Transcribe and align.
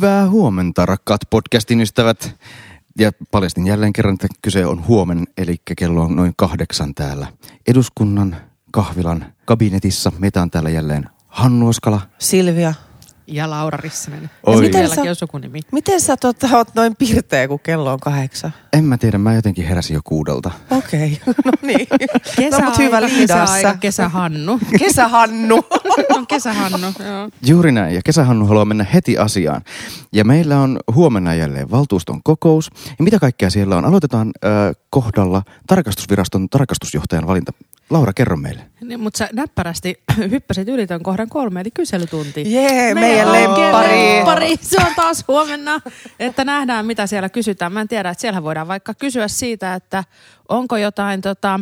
Hyvää 0.00 0.28
huomenta, 0.28 0.86
rakkaat 0.86 1.20
podcastin 1.30 1.80
ystävät. 1.80 2.36
Ja 2.98 3.12
paljastin 3.30 3.66
jälleen 3.66 3.92
kerran, 3.92 4.14
että 4.14 4.26
kyse 4.42 4.66
on 4.66 4.86
huomen, 4.86 5.26
eli 5.36 5.56
kello 5.78 6.02
on 6.02 6.16
noin 6.16 6.32
kahdeksan 6.36 6.94
täällä. 6.94 7.26
Eduskunnan 7.68 8.36
kahvilan 8.70 9.32
kabinetissa. 9.44 10.12
Meitä 10.18 10.42
on 10.42 10.50
täällä 10.50 10.70
jälleen 10.70 11.08
Hannu 11.26 11.68
Oskala. 11.68 12.00
Silvia. 12.18 12.74
Ja 13.30 13.50
Laura 13.50 13.78
Rissanen. 13.82 14.30
Oi. 14.46 14.54
Ja 14.56 14.60
Miten 14.60 14.88
sä- 14.88 15.02
on 15.02 15.16
sukunimi. 15.16 15.60
Miten 15.72 16.00
sä 16.00 16.16
tota, 16.16 16.48
oot 16.56 16.74
noin 16.74 16.96
pirteä, 16.96 17.48
kun 17.48 17.60
kello 17.60 17.92
on 17.92 18.00
kahdeksan? 18.00 18.52
En 18.72 18.84
mä 18.84 18.98
tiedä, 18.98 19.18
mä 19.18 19.34
jotenkin 19.34 19.66
heräsin 19.66 19.94
jo 19.94 20.00
kuudelta. 20.04 20.50
Okei, 20.70 21.20
okay. 21.22 21.34
no 21.44 21.52
niin. 21.62 21.86
Kesäaika, 22.36 22.70
no, 22.70 22.76
hyvä 22.78 23.02
liidassa. 23.02 23.76
kesähannu. 23.80 24.60
Kesähannu. 24.78 25.64
on 26.16 26.26
kesähannu, 26.26 26.78
joo. 26.78 27.28
Juuri 27.46 27.72
näin, 27.72 27.94
ja 27.94 28.00
kesähannu 28.04 28.46
haluaa 28.46 28.64
mennä 28.64 28.86
heti 28.94 29.18
asiaan. 29.18 29.62
Ja 30.12 30.24
meillä 30.24 30.58
on 30.58 30.80
huomenna 30.94 31.34
jälleen 31.34 31.70
valtuuston 31.70 32.22
kokous. 32.22 32.70
Ja 32.98 33.04
mitä 33.04 33.18
kaikkea 33.18 33.50
siellä 33.50 33.76
on? 33.76 33.84
Aloitetaan 33.84 34.30
äh, 34.44 34.50
kohdalla 34.90 35.42
tarkastusviraston 35.66 36.48
tarkastusjohtajan 36.48 37.26
valinta. 37.26 37.52
Laura, 37.90 38.12
kerro 38.12 38.36
meille. 38.36 38.70
Niin, 38.80 39.00
mutta 39.00 39.18
sä 39.18 39.28
näppärästi 39.32 40.02
hyppäsit 40.30 40.68
yli 40.68 40.86
ton 40.86 41.02
kohdan 41.02 41.28
kolme, 41.28 41.60
eli 41.60 41.70
kyselytunti. 41.70 42.52
Jee, 42.54 42.94
meidän 42.94 43.28
oikein 43.28 43.48
lemppari. 43.48 43.88
lemppari. 43.88 44.56
Se 44.60 44.76
on 44.86 44.94
taas 44.96 45.24
huomenna, 45.28 45.80
että 46.20 46.44
nähdään 46.44 46.86
mitä 46.86 47.06
siellä 47.06 47.28
kysytään. 47.28 47.72
Mä 47.72 47.80
en 47.80 47.88
tiedä, 47.88 48.10
että 48.10 48.20
siellä 48.20 48.42
voidaan 48.42 48.68
vaikka 48.68 48.94
kysyä 48.94 49.28
siitä, 49.28 49.74
että 49.74 50.04
onko 50.48 50.76
jotain 50.76 51.20
tota, 51.20 51.60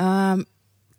ähm, 0.00 0.40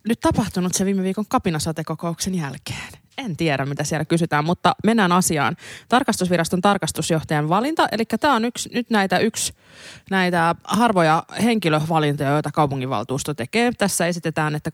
nyt 0.08 0.20
tapahtunut 0.20 0.74
se 0.74 0.86
viime 0.86 1.04
viikon 1.04 1.26
kapinasatekokouksen 1.30 2.36
jälkeen. 2.36 3.05
En 3.18 3.38
tiedä, 3.38 3.66
mitä 3.66 3.84
siellä 3.84 4.06
kysytään, 4.06 4.46
mutta 4.46 4.76
mennään 4.84 5.12
asiaan. 5.12 5.56
Tarkastusviraston 5.90 6.62
tarkastusjohtajan 6.62 7.50
valinta, 7.50 7.88
eli 7.92 8.04
tämä 8.20 8.36
on 8.36 8.46
yksi, 8.46 8.70
nyt 8.74 8.90
näitä 8.90 9.18
yksi 9.18 9.54
näitä 10.10 10.56
harvoja 10.64 11.24
henkilövalintoja, 11.44 12.30
joita 12.30 12.52
kaupunginvaltuusto 12.52 13.34
tekee. 13.34 13.72
Tässä 13.78 14.08
esitetään, 14.08 14.56
että 14.56 14.72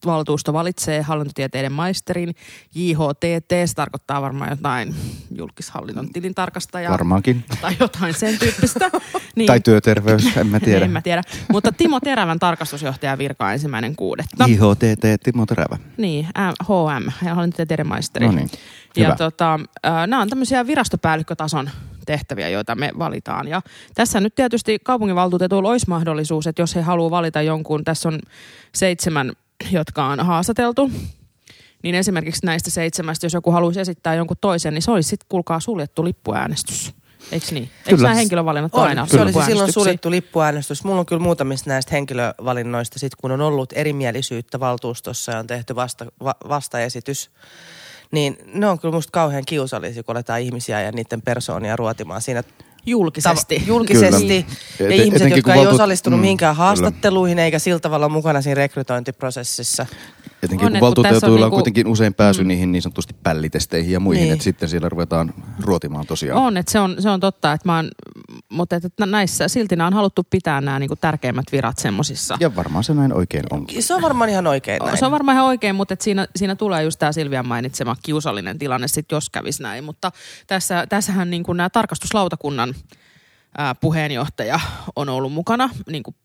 kaupunginvaltuusto 0.00 0.52
valitsee 0.52 1.02
hallintotieteiden 1.02 1.72
maisterin 1.72 2.34
JHTT, 2.74 3.50
se 3.66 3.74
tarkoittaa 3.74 4.22
varmaan 4.22 4.50
jotain 4.50 4.94
julkishallinnon 5.36 6.12
tilintarkastajaa 6.12 6.92
Varmaankin. 6.92 7.44
tai 7.60 7.76
jotain 7.80 8.14
sen 8.14 8.38
tyyppistä. 8.38 8.90
Niin. 9.36 9.46
Tai 9.46 9.60
työterveys, 9.60 10.36
en 10.36 10.46
mä 10.46 10.60
tiedä. 10.60 10.84
En 10.84 10.90
mä 10.98 11.00
tiedä. 11.02 11.22
Mutta 11.52 11.72
Timo 11.72 12.00
Terävän 12.00 12.38
tarkastusjohtajan 12.38 13.18
virka 13.18 13.52
ensimmäinen 13.52 13.96
kuudetta. 13.96 14.44
IHTT 14.44 15.22
Timo 15.22 15.46
Terävä. 15.46 15.78
Niin, 15.96 16.26
HM, 16.64 17.28
hallintotieteiden 17.34 17.86
maisteri. 17.86 18.26
No 18.26 18.32
niin, 18.32 18.50
Ja 18.96 19.04
hyvä. 19.04 19.16
tota, 19.16 19.54
äh, 19.86 20.06
nämä 20.06 20.22
on 20.22 20.28
tämmöisiä 20.28 20.66
virastopäällikkötason 20.66 21.70
tehtäviä, 22.06 22.48
joita 22.48 22.74
me 22.74 22.90
valitaan. 22.98 23.48
Ja 23.48 23.62
tässä 23.94 24.20
nyt 24.20 24.34
tietysti 24.34 24.78
kaupunginvaltuutetuilla 24.84 25.70
olisi 25.70 25.88
mahdollisuus, 25.88 26.46
että 26.46 26.62
jos 26.62 26.74
he 26.74 26.80
haluaa 26.80 27.10
valita 27.10 27.42
jonkun, 27.42 27.84
tässä 27.84 28.08
on 28.08 28.18
seitsemän, 28.74 29.32
jotka 29.70 30.06
on 30.06 30.20
haastateltu, 30.20 30.90
niin 31.82 31.94
esimerkiksi 31.94 32.46
näistä 32.46 32.70
seitsemästä, 32.70 33.26
jos 33.26 33.34
joku 33.34 33.50
haluaisi 33.50 33.80
esittää 33.80 34.14
jonkun 34.14 34.36
toisen, 34.40 34.74
niin 34.74 34.82
se 34.82 34.90
olisi 34.90 35.08
sitten, 35.08 35.26
kuulkaa, 35.28 35.60
suljettu 35.60 36.04
lippuäänestys. 36.04 36.94
Eikö 37.32 37.46
niin? 37.50 37.62
Eikö 37.64 37.90
Kyllä. 37.90 38.02
nämä 38.02 38.14
henkilövalinnat 38.14 38.74
On, 38.74 38.82
aina 38.82 39.06
se 39.06 39.20
olisi 39.20 39.42
silloin 39.42 39.72
suljettu 39.72 40.10
lippuäänestys. 40.10 40.84
Mulla 40.84 41.00
on 41.00 41.06
kyllä 41.06 41.22
muutamista 41.22 41.70
näistä 41.70 41.90
henkilövalinnoista, 41.92 42.98
sit 42.98 43.14
kun 43.14 43.30
on 43.30 43.40
ollut 43.40 43.72
erimielisyyttä 43.72 44.60
valtuustossa 44.60 45.32
ja 45.32 45.38
on 45.38 45.46
tehty 45.46 45.74
vasta, 45.74 46.06
va, 46.24 46.34
vastaesitys, 46.48 47.30
niin 48.10 48.38
ne 48.54 48.66
on 48.66 48.78
kyllä 48.78 48.94
musta 48.94 49.10
kauhean 49.10 49.44
kiusallisia, 49.46 50.02
kun 50.02 50.16
aletaan 50.16 50.40
ihmisiä 50.40 50.82
ja 50.82 50.92
niiden 50.92 51.22
persoonia 51.22 51.76
ruotimaan 51.76 52.22
siinä 52.22 52.42
Julkisesti. 52.86 53.56
Tava- 53.58 53.66
julkisesti. 53.66 54.46
Kyllä. 54.78 54.94
Ja 54.94 55.00
Et- 55.00 55.06
ihmiset, 55.06 55.30
jotka 55.36 55.54
ei 55.54 55.66
osallistunut 55.66 56.18
mm, 56.18 56.22
mihinkään 56.22 56.54
kyllä. 56.54 56.64
haastatteluihin 56.64 57.38
eikä 57.38 57.58
sillä 57.58 57.80
tavalla 57.80 58.08
mukana 58.08 58.42
siinä 58.42 58.54
rekrytointiprosessissa. 58.54 59.86
Etenkin 60.42 60.66
On, 60.66 60.70
kun 60.72 60.76
et 60.76 60.80
kun 60.80 60.86
valtuutetuilla 60.86 61.26
on 61.26 61.32
on 61.32 61.40
niinku- 61.40 61.56
kuitenkin 61.56 61.86
usein 61.86 62.14
pääsy 62.14 62.44
niihin 62.44 62.72
niin 62.72 62.82
sanotusti 62.82 63.14
pällitesteihin 63.22 63.92
ja 63.92 64.00
muihin, 64.00 64.22
Niin. 64.22 64.32
että 64.32 64.44
sitten 64.44 64.68
siellä 64.68 64.88
ruvetaan 64.88 65.34
ruotimaan 65.62 66.06
tosiaan. 66.06 66.42
On, 66.42 66.56
että 66.56 66.72
se 66.72 66.80
on, 66.80 66.96
se 66.98 67.10
on 67.10 67.20
totta, 67.20 67.52
että 67.52 67.68
mä 67.68 67.76
oon, 67.76 67.90
mutta 68.50 68.76
että 68.76 69.06
näissä 69.06 69.48
silti 69.48 69.76
nämä 69.76 69.86
on 69.86 69.92
haluttu 69.92 70.26
pitää 70.30 70.60
nämä 70.60 70.78
niinku 70.78 70.96
tärkeimmät 70.96 71.44
virat 71.52 71.78
semmosissa. 71.78 72.36
Ja 72.40 72.56
varmaan 72.56 72.84
se 72.84 72.94
näin 72.94 73.12
oikein 73.12 73.44
onkin. 73.50 73.82
Se 73.82 73.94
on 73.94 74.02
varmaan 74.02 74.30
ihan 74.30 74.46
oikein 74.46 74.78
näin. 74.84 74.98
Se 74.98 75.06
on 75.06 75.12
varmaan 75.12 75.34
ihan 75.34 75.46
oikein, 75.46 75.74
mutta 75.74 75.94
et 75.94 76.00
siinä, 76.00 76.26
siinä 76.36 76.56
tulee 76.56 76.82
just 76.82 76.98
tämä 76.98 77.12
Silvian 77.12 77.48
mainitsema 77.48 77.96
kiusallinen 78.02 78.58
tilanne, 78.58 78.88
sit 78.88 79.12
jos 79.12 79.30
kävisi 79.30 79.62
näin. 79.62 79.84
Mutta 79.84 80.12
tässä, 80.46 80.86
tässähän 80.86 81.30
niin 81.30 81.44
nämä 81.54 81.70
tarkastuslautakunnan 81.70 82.74
ää, 83.58 83.74
puheenjohtaja 83.74 84.60
on 84.96 85.08
ollut 85.08 85.32
mukana, 85.32 85.70
niin 85.90 86.02
kuin 86.02 86.16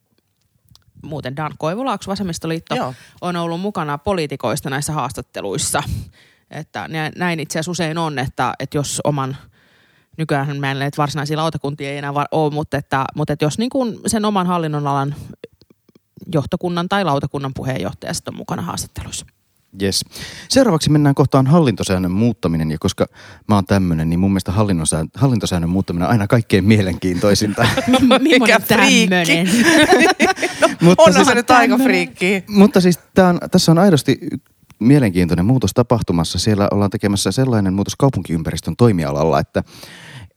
muuten 1.02 1.36
Dan 1.36 1.52
Koivulaaks, 1.58 2.06
Vasemmistoliitto, 2.06 2.74
Joo. 2.74 2.94
on 3.20 3.36
ollut 3.36 3.60
mukana 3.60 3.98
poliitikoista 3.98 4.70
näissä 4.70 4.92
haastatteluissa. 4.92 5.82
Että 6.50 6.88
nä- 6.88 7.12
näin 7.16 7.40
itse 7.40 7.58
asiassa 7.58 7.70
usein 7.70 7.98
on, 7.98 8.18
että, 8.18 8.54
että 8.58 8.78
jos 8.78 9.00
oman, 9.04 9.36
nykyään 10.16 10.60
meillä 10.60 10.80
näitä 10.80 10.96
varsinaisia 10.96 11.36
lautakuntia 11.36 11.90
ei 11.90 11.98
enää 11.98 12.14
va- 12.14 12.26
ole, 12.30 12.52
mutta, 12.52 12.76
että, 12.76 13.04
mutta 13.14 13.32
että 13.32 13.44
jos 13.44 13.58
niin 13.58 13.70
kuin 13.70 13.98
sen 14.06 14.24
oman 14.24 14.46
hallinnonalan 14.46 15.14
johtokunnan 16.34 16.88
tai 16.88 17.04
lautakunnan 17.04 17.52
puheenjohtaja 17.54 18.14
sitten 18.14 18.34
on 18.34 18.38
mukana 18.38 18.62
haastatteluissa. 18.62 19.26
Yes. 19.82 20.04
Seuraavaksi 20.48 20.90
mennään 20.90 21.14
kohtaan 21.14 21.46
hallintosäännön 21.46 22.12
muuttaminen, 22.12 22.70
ja 22.70 22.76
koska 22.80 23.06
mä 23.48 23.54
oon 23.54 23.66
tämmönen, 23.66 24.10
niin 24.10 24.20
mun 24.20 24.30
mielestä 24.30 24.52
hallintosäännön, 24.52 25.10
hallintosäännön 25.14 25.70
muuttaminen 25.70 26.06
on 26.06 26.12
aina 26.12 26.26
kaikkein 26.26 26.64
mielenkiintoisinta. 26.64 27.68
Millainen 28.20 28.62
friikki. 28.62 29.08
tämmönen? 29.08 29.48
mutta, 30.84 31.02
Onhan 31.02 31.14
siis, 31.14 31.28
se 31.28 31.34
nyt 31.34 31.50
aika 31.50 31.78
friikki. 31.78 32.44
mutta 32.48 32.80
siis 32.80 32.98
tää 33.14 33.28
on, 33.28 33.38
tässä 33.50 33.72
on 33.72 33.78
aidosti 33.78 34.18
mielenkiintoinen 34.78 35.44
muutos 35.44 35.70
tapahtumassa. 35.74 36.38
Siellä 36.38 36.68
ollaan 36.70 36.90
tekemässä 36.90 37.32
sellainen 37.32 37.74
muutos 37.74 37.96
kaupunkiympäristön 37.96 38.76
toimialalla, 38.76 39.40
että, 39.40 39.62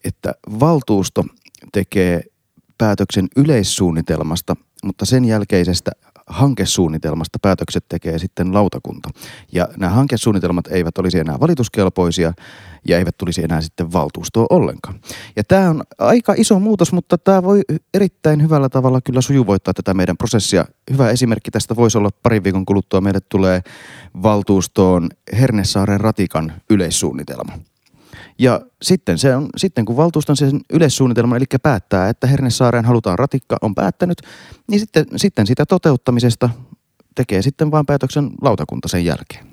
että 0.04 0.34
valtuusto 0.60 1.26
tekee 1.72 2.24
päätöksen 2.78 3.28
yleissuunnitelmasta, 3.36 4.56
mutta 4.84 5.06
sen 5.06 5.26
jälkeisestä 5.26 5.92
hankesuunnitelmasta 6.30 7.40
päätökset 7.42 7.86
tekee 7.90 8.20
sitten 8.20 8.54
lautakunta. 8.54 9.10
Ja 9.52 9.68
nämä 9.78 9.92
hankesuunnitelmat 9.92 10.68
eivät 10.68 10.98
olisi 10.98 11.20
enää 11.20 11.40
valituskelpoisia 11.40 12.34
ja 12.88 12.98
eivät 12.98 13.18
tulisi 13.18 13.44
enää 13.44 13.62
sitten 13.62 13.94
valtuustoon 13.94 14.48
ollenkaan. 14.50 15.00
Ja 15.36 15.44
tämä 15.44 15.70
on 15.70 15.84
aika 15.98 16.34
iso 16.38 16.60
muutos, 16.60 16.94
mutta 16.94 17.18
tämä 17.18 17.44
voi 17.44 17.62
erittäin 17.94 18.42
hyvällä 18.42 18.70
tavalla 18.70 19.02
kyllä 19.02 19.22
sujuvoittaa 19.22 19.74
tätä 19.74 19.94
meidän 19.94 20.18
prosessia. 20.18 20.66
Hyvä 20.92 21.10
esimerkki 21.10 21.52
tästä 21.52 21.76
voisi 21.76 21.98
olla 21.98 22.10
parin 22.24 22.44
viikon 22.44 22.66
kuluttua 22.66 23.02
meille 23.02 23.20
tulee 23.30 23.62
valtuustoon 24.24 25.10
Hernesaaren 25.34 26.00
ratikan 26.00 26.54
yleissuunnitelma. 26.70 27.69
Ja 28.40 28.62
sitten, 28.82 29.18
se 29.18 29.36
on, 29.36 29.50
sitten 29.58 29.86
kun 29.86 29.98
valtuuston 29.98 30.38
sen 30.38 30.62
yleissuunnitelman, 30.70 31.38
eli 31.38 31.46
päättää, 31.64 32.10
että 32.10 32.28
Hernesaareen 32.28 32.86
halutaan 32.86 33.20
ratikka, 33.20 33.58
on 33.62 33.76
päättänyt, 33.76 34.22
niin 34.68 34.80
sitten, 34.80 35.06
sitten 35.16 35.48
sitä 35.48 35.66
toteuttamisesta 35.66 36.50
tekee 37.16 37.42
sitten 37.42 37.72
vain 37.72 37.86
päätöksen 37.86 38.30
lautakunta 38.42 38.88
sen 38.88 39.06
jälkeen. 39.06 39.48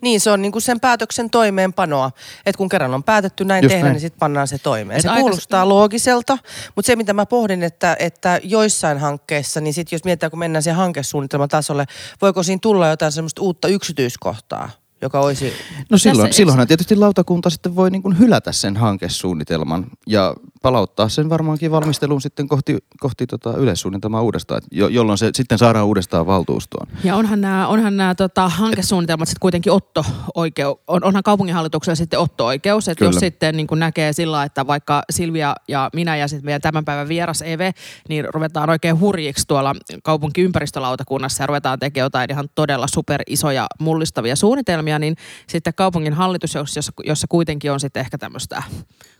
Niin, 0.00 0.20
se 0.20 0.30
on 0.30 0.42
niinku 0.42 0.60
sen 0.60 0.80
päätöksen 0.80 1.30
toimeenpanoa. 1.30 2.10
Että 2.46 2.56
kun 2.58 2.68
kerran 2.68 2.94
on 2.94 3.04
päätetty 3.04 3.44
näin 3.44 3.64
Just 3.64 3.72
tehdä, 3.72 3.84
näin. 3.84 3.92
niin 3.92 4.00
sitten 4.00 4.18
pannaan 4.18 4.48
se 4.48 4.58
toimeen. 4.58 4.96
Et 4.96 5.02
Se 5.02 5.08
aikas- 5.08 5.20
kuulostaa 5.20 5.68
loogiselta, 5.68 6.38
mutta 6.76 6.86
se 6.86 6.96
mitä 6.96 7.12
mä 7.12 7.26
pohdin, 7.26 7.62
että, 7.62 7.96
että 7.98 8.40
joissain 8.42 8.98
hankkeissa, 8.98 9.60
niin 9.60 9.74
sitten 9.74 9.96
jos 9.96 10.04
mietitään, 10.04 10.30
kun 10.30 10.38
mennään 10.38 10.62
siihen 10.62 10.76
hankesuunnitelman 10.76 11.48
tasolle, 11.48 11.84
voiko 12.22 12.42
siinä 12.42 12.58
tulla 12.62 12.88
jotain 12.88 13.12
semmoista 13.12 13.42
uutta 13.42 13.68
yksityiskohtaa, 13.68 14.70
joka 15.04 15.20
olisi... 15.20 15.52
No 15.90 15.98
silloin, 15.98 16.28
Tässä- 16.28 16.36
silloinhan 16.36 16.68
tietysti 16.68 16.96
lautakunta 16.96 17.50
sitten 17.50 17.76
voi 17.76 17.90
niin 17.90 18.02
kuin 18.02 18.18
hylätä 18.18 18.52
sen 18.52 18.76
hankesuunnitelman 18.76 19.86
ja 20.06 20.34
palauttaa 20.64 21.08
sen 21.08 21.30
varmaankin 21.30 21.70
valmisteluun 21.70 22.20
sitten 22.20 22.48
kohti, 22.48 22.78
kohti 23.00 23.26
tota 23.26 23.56
yleissuunnitelmaa 23.56 24.22
uudestaan, 24.22 24.62
jo, 24.72 24.88
jolloin 24.88 25.18
se 25.18 25.30
sitten 25.34 25.58
saadaan 25.58 25.86
uudestaan 25.86 26.26
valtuustoon. 26.26 26.88
Ja 27.04 27.16
onhan 27.16 27.40
nämä, 27.40 27.66
onhan 27.66 27.96
nämä 27.96 28.14
tota, 28.14 28.48
hankesuunnitelmat 28.48 29.28
sitten 29.28 29.40
kuitenkin 29.40 29.72
otto 29.72 30.04
oikeus, 30.34 30.78
on, 30.86 31.04
onhan 31.04 31.22
kaupunginhallituksella 31.22 31.94
sitten 31.94 32.18
otto-oikeus, 32.18 32.88
että 32.88 33.04
jos 33.04 33.16
sitten 33.16 33.56
niin 33.56 33.66
näkee 33.76 34.12
sillä, 34.12 34.42
että 34.42 34.66
vaikka 34.66 35.02
Silvia 35.10 35.54
ja 35.68 35.90
minä 35.92 36.16
ja 36.16 36.28
sitten 36.28 36.44
meidän 36.44 36.60
tämän 36.60 36.84
päivän 36.84 37.08
vieras 37.08 37.42
Eve, 37.42 37.72
niin 38.08 38.26
ruvetaan 38.34 38.70
oikein 38.70 39.00
hurjiksi 39.00 39.46
tuolla 39.48 39.74
kaupunkiympäristölautakunnassa 40.02 41.42
ja 41.42 41.46
ruvetaan 41.46 41.78
tekemään 41.78 42.06
jotain 42.06 42.30
ihan 42.30 42.48
todella 42.54 42.86
super 42.86 43.22
isoja 43.26 43.66
mullistavia 43.80 44.36
suunnitelmia, 44.36 44.98
niin 44.98 45.16
sitten 45.48 45.74
kaupungin 45.74 46.12
hallitus, 46.12 46.54
jossa, 46.54 46.92
jossa 47.04 47.26
kuitenkin 47.26 47.72
on 47.72 47.80
sitten 47.80 48.00
ehkä 48.00 48.18
tämmöistä 48.18 48.62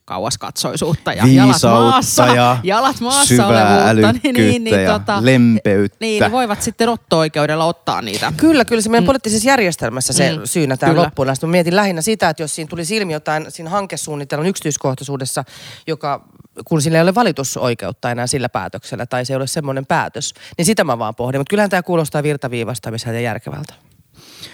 kauaskatsoisuutta 0.04 1.12
ja 1.12 1.26
jalat 1.26 1.62
maassa, 1.62 2.26
ja 2.26 2.56
jalat 2.62 3.00
maassa 3.00 3.24
syvää 3.24 3.46
olevuutta, 3.46 3.88
älykkyyttä 3.88 4.76
ja 4.80 5.00
lempeyttä. 5.20 5.96
Niin, 6.00 6.20
niin 6.20 6.32
voivat 6.32 6.62
sitten 6.62 6.88
otto-oikeudella 6.88 7.64
ottaa 7.64 8.02
niitä. 8.02 8.32
Kyllä, 8.36 8.64
kyllä 8.64 8.82
se 8.82 8.88
meidän 8.88 9.04
mm. 9.04 9.06
poliittisessa 9.06 9.48
järjestelmässä 9.48 10.12
se 10.12 10.24
Mm. 10.36 10.40
syynätään 10.44 10.92
Kyllä. 10.92 11.04
loppuun 11.04 11.30
asti. 11.30 11.46
Mietin 11.46 11.76
lähinnä 11.76 12.02
sitä, 12.02 12.28
että 12.28 12.42
jos 12.42 12.54
siinä 12.54 12.68
tuli 12.68 12.84
silmi 12.84 13.12
jotain 13.12 13.46
siinä 13.48 13.70
hankesuunnitelman 13.70 14.46
yksityiskohtaisuudessa, 14.46 15.44
joka 15.86 16.28
kun 16.64 16.82
sillä 16.82 16.98
ei 16.98 17.02
ole 17.02 17.14
valitusoikeutta 17.14 18.10
enää 18.10 18.26
sillä 18.26 18.48
päätöksellä, 18.48 19.06
tai 19.06 19.24
se 19.24 19.32
ei 19.32 19.36
ole 19.36 19.46
semmoinen 19.46 19.86
päätös, 19.86 20.34
niin 20.58 20.64
sitä 20.66 20.84
mä 20.84 20.98
vaan 20.98 21.14
pohdin. 21.14 21.40
Mutta 21.40 21.50
kyllähän 21.50 21.70
tämä 21.70 21.82
kuulostaa 21.82 22.22
virtaviivastamiselta 22.22 23.14
ja 23.14 23.20
järkevältä. 23.20 23.74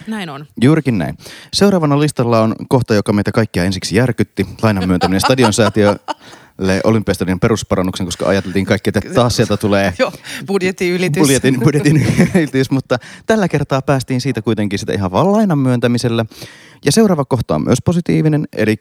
Näin 0.06 0.28
on. 0.30 0.46
Juurikin 0.62 0.98
näin. 0.98 1.18
Seuraavana 1.52 2.00
listalla 2.00 2.40
on 2.40 2.54
kohta, 2.68 2.94
joka 2.94 3.12
meitä 3.12 3.32
kaikkia 3.32 3.64
ensiksi 3.64 3.96
järkytti. 3.96 4.46
Lainan 4.62 4.88
myöntäminen 4.88 5.20
stadionsäätiölle 5.20 6.80
olympiastadion 6.84 7.40
perusparannuksen, 7.40 8.06
koska 8.06 8.28
ajateltiin 8.28 8.66
kaikki, 8.66 8.90
että 8.90 9.00
taas 9.14 9.36
sieltä 9.36 9.56
tulee 9.56 9.92
Joo, 9.98 10.12
budjetin 10.46 10.92
ylitys. 10.92 11.20
budjetin, 11.22 11.60
budjetin 11.60 12.06
ylitys, 12.34 12.70
mutta 12.70 12.98
tällä 13.26 13.48
kertaa 13.48 13.82
päästiin 13.82 14.20
siitä 14.20 14.42
kuitenkin 14.42 14.78
sitä 14.78 14.92
ihan 14.92 15.10
vaan 15.10 15.32
lainan 15.32 15.58
myöntämisellä. 15.58 16.24
Ja 16.84 16.92
seuraava 16.92 17.24
kohta 17.24 17.54
on 17.54 17.64
myös 17.64 17.78
positiivinen, 17.84 18.48
eli 18.56 18.76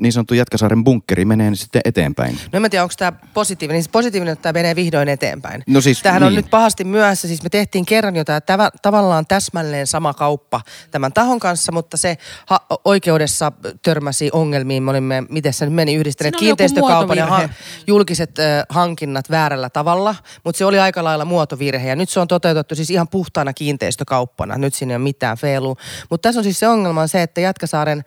niin 0.00 0.12
sanottu 0.12 0.34
Jätkäsaaren 0.34 0.84
bunkkeri 0.84 1.24
menee 1.24 1.54
sitten 1.54 1.82
eteenpäin. 1.84 2.34
No 2.34 2.56
en 2.56 2.62
mä 2.62 2.68
tiedä, 2.68 2.82
onko 2.82 2.94
tämä 2.98 3.12
positiivinen. 3.34 3.82
Siis 3.82 3.92
positiivinen, 3.92 4.32
että 4.32 4.42
tämä 4.42 4.52
menee 4.52 4.76
vihdoin 4.76 5.08
eteenpäin. 5.08 5.62
No 5.66 5.80
siis, 5.80 6.02
Tämähän 6.02 6.22
on 6.22 6.28
niin. 6.28 6.36
nyt 6.36 6.50
pahasti 6.50 6.84
myöhässä. 6.84 7.28
Siis 7.28 7.42
me 7.42 7.48
tehtiin 7.48 7.86
kerran 7.86 8.16
jo 8.16 8.24
tämä 8.24 8.70
tavallaan 8.82 9.26
täsmälleen 9.26 9.86
sama 9.86 10.14
kauppa 10.14 10.60
tämän 10.90 11.12
tahon 11.12 11.40
kanssa, 11.40 11.72
mutta 11.72 11.96
se 11.96 12.18
ha- 12.46 12.66
oikeudessa 12.84 13.52
törmäsi 13.82 14.30
ongelmiin. 14.32 14.82
Me 14.82 14.90
olimme, 14.90 15.22
miten 15.28 15.52
se 15.52 15.64
nyt 15.64 15.74
meni, 15.74 15.94
yhdistäneet 15.94 16.36
kiinteistökaupan 16.36 17.18
ja 17.18 17.26
muotovirhe. 17.26 17.54
julkiset 17.86 18.38
ö, 18.38 18.42
hankinnat 18.68 19.30
väärällä 19.30 19.70
tavalla. 19.70 20.14
Mutta 20.44 20.58
se 20.58 20.64
oli 20.64 20.78
aika 20.78 21.04
lailla 21.04 21.24
muotovirhe 21.24 21.88
ja 21.88 21.96
nyt 21.96 22.10
se 22.10 22.20
on 22.20 22.28
toteutettu 22.28 22.74
siis 22.74 22.90
ihan 22.90 23.08
puhtaana 23.08 23.52
kiinteistökauppana. 23.52 24.58
Nyt 24.58 24.74
siinä 24.74 24.92
ei 24.92 24.96
ole 24.96 25.02
mitään 25.02 25.36
feilua. 25.36 25.76
Mutta 26.10 26.28
tässä 26.28 26.40
on 26.40 26.44
siis 26.44 26.58
se 26.58 26.68
ongelma 26.68 27.00
on 27.00 27.08
se, 27.12 27.22
että 27.22 27.40
Jätkäsaaren 27.40 28.04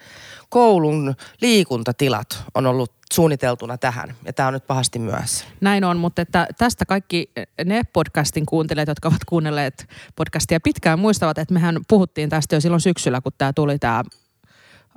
koulun 0.49 1.15
liikuntatilat 1.41 2.43
on 2.55 2.65
ollut 2.65 2.91
suunniteltuna 3.13 3.77
tähän. 3.77 4.15
Ja 4.25 4.33
tämä 4.33 4.47
on 4.47 4.53
nyt 4.53 4.67
pahasti 4.67 4.99
myöhässä. 4.99 5.45
Näin 5.61 5.83
on, 5.83 5.97
mutta 5.97 6.21
että 6.21 6.47
tästä 6.57 6.85
kaikki 6.85 7.31
ne 7.65 7.81
podcastin 7.93 8.45
kuuntelijat, 8.45 8.87
jotka 8.87 9.07
ovat 9.07 9.25
kuunnelleet 9.25 9.87
podcastia 10.15 10.59
pitkään, 10.59 10.99
muistavat, 10.99 11.37
että 11.37 11.53
mehän 11.53 11.79
puhuttiin 11.87 12.29
tästä 12.29 12.55
jo 12.55 12.61
silloin 12.61 12.81
syksyllä, 12.81 13.21
kun 13.21 13.31
tämä 13.37 13.53
tuli 13.53 13.79
tämä 13.79 14.03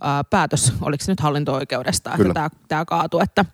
ää, 0.01 0.25
päätös, 0.25 0.73
oliko 0.81 1.05
se 1.05 1.13
nyt 1.13 1.21
hallinto-oikeudesta, 1.21 2.11
Kyllä. 2.11 2.29
että 2.31 2.35
tämä, 2.35 2.51
tämä 2.69 2.85
kaatui, 2.85 3.23
että 3.23 3.45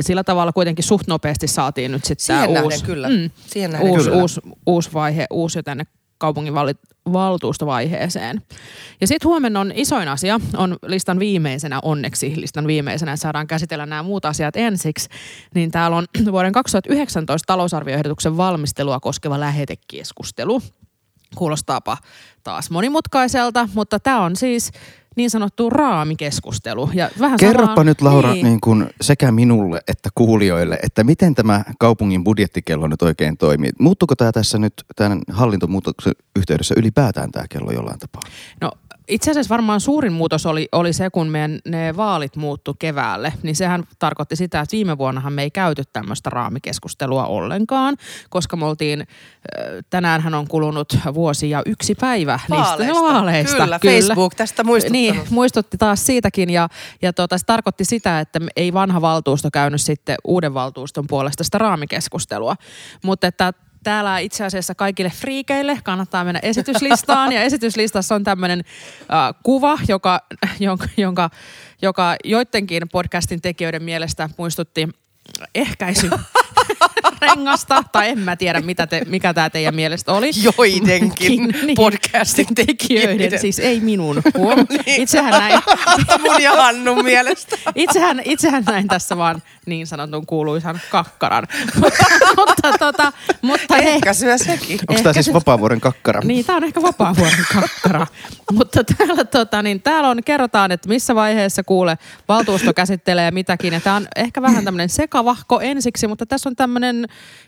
sillä 0.00 0.24
tavalla 0.24 0.52
kuitenkin 0.52 0.84
suht 0.84 1.06
nopeasti 1.06 1.46
saatiin 1.46 1.92
nyt 1.92 2.04
sitten 2.04 2.26
tämä 2.26 2.40
Siihen 2.40 2.54
nähden 2.54 2.72
uusi, 2.72 2.84
kyllä. 2.84 3.08
Mm, 3.08 3.30
Siihen 3.46 3.70
nähden 3.70 3.90
uusi, 3.90 4.04
kyllä. 4.04 4.22
uusi, 4.22 4.40
uusi 4.66 4.92
vaihe, 4.94 5.26
uusi 5.30 5.58
jo 5.58 5.62
tänne 5.62 5.84
kaupungin 6.18 6.54
vali, 6.54 6.72
valtuustovaiheeseen. 7.12 8.42
Ja 9.00 9.06
sitten 9.06 9.28
huomenna 9.28 9.60
on 9.60 9.72
isoin 9.74 10.08
asia, 10.08 10.40
on 10.56 10.76
listan 10.86 11.18
viimeisenä 11.18 11.80
onneksi, 11.82 12.32
listan 12.36 12.66
viimeisenä, 12.66 13.12
että 13.12 13.22
saadaan 13.22 13.46
käsitellä 13.46 13.86
nämä 13.86 14.02
muut 14.02 14.24
asiat 14.24 14.56
ensiksi, 14.56 15.08
niin 15.54 15.70
täällä 15.70 15.96
on 15.96 16.06
vuoden 16.32 16.52
2019 16.52 17.46
talousarvioehdotuksen 17.46 18.36
valmistelua 18.36 19.00
koskeva 19.00 19.40
lähetekeskustelu. 19.40 20.62
Kuulostaapa 21.36 21.96
taas 22.42 22.70
monimutkaiselta, 22.70 23.68
mutta 23.74 24.00
tämä 24.00 24.20
on 24.20 24.36
siis 24.36 24.72
niin 25.16 25.30
sanottu 25.30 25.70
raamikeskustelu. 25.70 26.90
Ja 26.94 27.10
vähän 27.20 27.38
Kerropa 27.38 27.66
samaa- 27.66 27.84
nyt 27.84 28.00
Laura 28.02 28.32
niin. 28.32 28.44
Niin 28.44 28.60
kuin 28.60 28.90
sekä 29.00 29.32
minulle 29.32 29.80
että 29.88 30.08
kuulijoille, 30.14 30.78
että 30.82 31.04
miten 31.04 31.34
tämä 31.34 31.64
kaupungin 31.78 32.24
budjettikello 32.24 32.86
nyt 32.86 33.02
oikein 33.02 33.36
toimii. 33.36 33.70
Muuttuko 33.78 34.16
tämä 34.16 34.32
tässä 34.32 34.58
nyt 34.58 34.72
tämän 34.96 35.20
hallintomuutoksen 35.30 36.12
yhteydessä 36.36 36.74
ylipäätään 36.78 37.32
tämä 37.32 37.44
kello 37.48 37.72
jollain 37.72 37.98
tapaa? 37.98 38.22
No 38.60 38.70
itse 39.10 39.30
asiassa 39.30 39.54
varmaan 39.54 39.80
suurin 39.80 40.12
muutos 40.12 40.46
oli, 40.46 40.68
oli 40.72 40.92
se, 40.92 41.10
kun 41.10 41.28
meidän 41.28 41.58
ne 41.68 41.96
vaalit 41.96 42.36
muuttu 42.36 42.76
keväälle, 42.78 43.32
niin 43.42 43.56
sehän 43.56 43.84
tarkoitti 43.98 44.36
sitä, 44.36 44.60
että 44.60 44.72
viime 44.76 44.98
vuonnahan 44.98 45.32
me 45.32 45.42
ei 45.42 45.50
käyty 45.50 45.82
tämmöistä 45.92 46.30
raamikeskustelua 46.30 47.26
ollenkaan, 47.26 47.96
koska 48.30 48.56
me 48.56 48.66
oltiin, 48.66 49.06
tänäänhän 49.90 50.34
on 50.34 50.48
kulunut 50.48 50.98
vuosi 51.14 51.50
ja 51.50 51.62
yksi 51.66 51.94
päivä 51.94 52.40
niistä 52.48 52.68
Vaaleista. 52.68 53.00
vaaleista. 53.00 53.56
Kyllä, 53.56 53.80
Facebook 53.86 54.34
tästä 54.34 54.64
muistuttanut. 54.64 54.92
Niin, 54.92 55.20
muistutti 55.30 55.78
taas 55.78 56.06
siitäkin 56.06 56.50
ja, 56.50 56.68
ja 57.02 57.12
tota, 57.12 57.38
se 57.38 57.44
tarkoitti 57.46 57.84
sitä, 57.84 58.20
että 58.20 58.40
ei 58.56 58.72
vanha 58.72 59.00
valtuusto 59.00 59.48
käynyt 59.52 59.80
sitten 59.80 60.16
uuden 60.24 60.54
valtuuston 60.54 61.06
puolesta 61.06 61.44
sitä 61.44 61.58
raamikeskustelua, 61.58 62.56
mutta 63.02 63.26
että 63.26 63.52
Täällä 63.82 64.18
itse 64.18 64.44
asiassa 64.44 64.74
kaikille 64.74 65.10
friikeille 65.10 65.78
kannattaa 65.84 66.24
mennä 66.24 66.40
esityslistaan. 66.42 67.32
Ja 67.32 67.42
esityslistassa 67.42 68.14
on 68.14 68.24
tämmöinen 68.24 68.64
äh, 69.00 69.34
kuva, 69.42 69.78
joka, 69.88 70.20
jonka, 70.60 70.88
jonka, 70.96 71.30
joka 71.82 72.16
joidenkin 72.24 72.88
podcastin 72.92 73.40
tekijöiden 73.40 73.82
mielestä 73.82 74.28
muistutti 74.36 74.88
ehkäisy 75.54 76.10
rengasta, 77.20 77.84
tai 77.92 78.08
en 78.08 78.18
mä 78.18 78.36
tiedä, 78.36 78.60
mitä 78.60 78.86
te, 78.86 79.02
mikä 79.06 79.34
tämä 79.34 79.50
teidän 79.50 79.74
mielestä 79.74 80.12
oli. 80.12 80.30
Joidenkin 80.42 81.54
podcastin 81.76 82.46
tekijöiden. 82.54 83.38
siis 83.40 83.58
ei 83.58 83.80
minun. 83.80 84.22
Huom. 84.38 84.66
Itsehän 84.86 85.30
näin, 85.30 85.60
Mun 86.20 86.42
ja 86.42 86.52
Hannun 86.52 87.04
mielestä. 87.04 87.56
itsehän, 87.74 88.22
itsehän 88.24 88.64
näin 88.66 88.88
tässä 88.88 89.16
vaan 89.16 89.42
niin 89.66 89.86
sanotun 89.86 90.26
kuuluisan 90.26 90.80
kakkaran. 90.90 91.46
mutta, 92.36 92.72
tota, 92.78 93.12
mutta 93.42 93.74
hei, 93.74 93.88
Ehkä 93.88 94.14
syö 94.14 94.38
sekin. 94.38 94.80
Onko 94.88 95.02
tämä 95.02 95.12
siis 95.12 95.26
se- 95.26 95.32
vapaavuoren 95.32 95.80
kakkara? 95.80 96.20
niin, 96.24 96.44
tämä 96.44 96.56
on 96.56 96.64
ehkä 96.64 96.82
vapaavuoren 96.82 97.46
kakkara. 97.54 98.06
Mutta 98.52 98.84
täällä, 98.84 99.24
tota, 99.24 99.62
niin, 99.62 99.82
täällä 99.82 100.08
on, 100.08 100.18
kerrotaan, 100.24 100.72
että 100.72 100.88
missä 100.88 101.14
vaiheessa 101.14 101.62
kuule 101.62 101.98
valtuusto 102.28 102.74
käsittelee 102.74 103.30
mitäkin. 103.30 103.72
Ja 103.74 103.80
tämä 103.80 103.96
on 103.96 104.06
ehkä 104.16 104.42
vähän 104.42 104.64
tämmöinen 104.64 104.88
sekavahko 104.88 105.60
ensiksi, 105.60 106.06
mutta 106.06 106.26
tässä 106.26 106.48
on 106.48 106.56
tämmöinen 106.56 106.69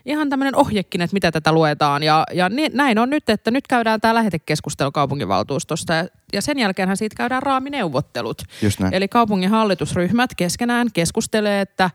ihan 0.06 0.28
tämmöinen 0.28 0.56
ohjekin, 0.56 1.00
että 1.00 1.14
mitä 1.14 1.32
tätä 1.32 1.52
luetaan. 1.52 2.02
Ja, 2.02 2.24
ja 2.32 2.48
niin, 2.48 2.72
näin 2.74 2.98
on 2.98 3.10
nyt, 3.10 3.30
että 3.30 3.50
nyt 3.50 3.66
käydään 3.66 4.00
tämä 4.00 4.14
lähetekeskustelu 4.14 4.92
kaupunginvaltuustosta. 4.92 5.94
Ja, 5.94 6.06
ja 6.32 6.42
sen 6.42 6.58
jälkeenhän 6.58 6.96
siitä 6.96 7.16
käydään 7.16 7.42
raamineuvottelut. 7.42 8.42
Just 8.62 8.80
näin. 8.80 8.94
Eli 8.94 9.08
kaupungin 9.08 9.50
hallitusryhmät 9.50 10.30
keskenään 10.36 10.88
keskustelee, 10.92 11.60
että 11.60 11.90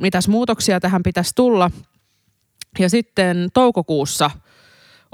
mitäs 0.00 0.28
muutoksia 0.28 0.80
tähän 0.80 1.02
pitäisi 1.02 1.32
tulla. 1.34 1.70
Ja 2.78 2.90
sitten 2.90 3.48
toukokuussa 3.54 4.30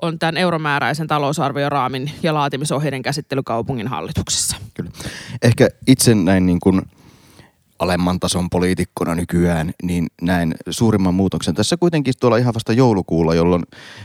on 0.02 0.19
tämän 0.19 0.37
euromääräisen 0.37 1.07
talousarvioraamin 1.07 2.11
ja 2.23 2.35
laatimisohjeiden 2.35 3.02
käsittely 3.02 3.43
kaupungin 3.43 3.88
hallituksessa. 3.88 4.57
Kyllä. 4.75 4.90
Ehkä 5.43 5.69
itse 5.87 6.14
näin 6.14 6.47
niin 6.47 6.61
kuin 6.61 6.83
alemman 7.81 8.21
tason 8.21 8.51
poliitikkona 8.51 9.15
nykyään, 9.15 9.73
niin 9.83 10.07
näin 10.23 10.55
suurimman 10.71 11.15
muutoksen. 11.15 11.55
Tässä 11.55 11.77
kuitenkin 11.77 12.15
tuolla 12.21 12.37
ihan 12.37 12.55
vasta 12.55 12.73
joulukuulla, 12.73 13.35
jolloin 13.35 13.63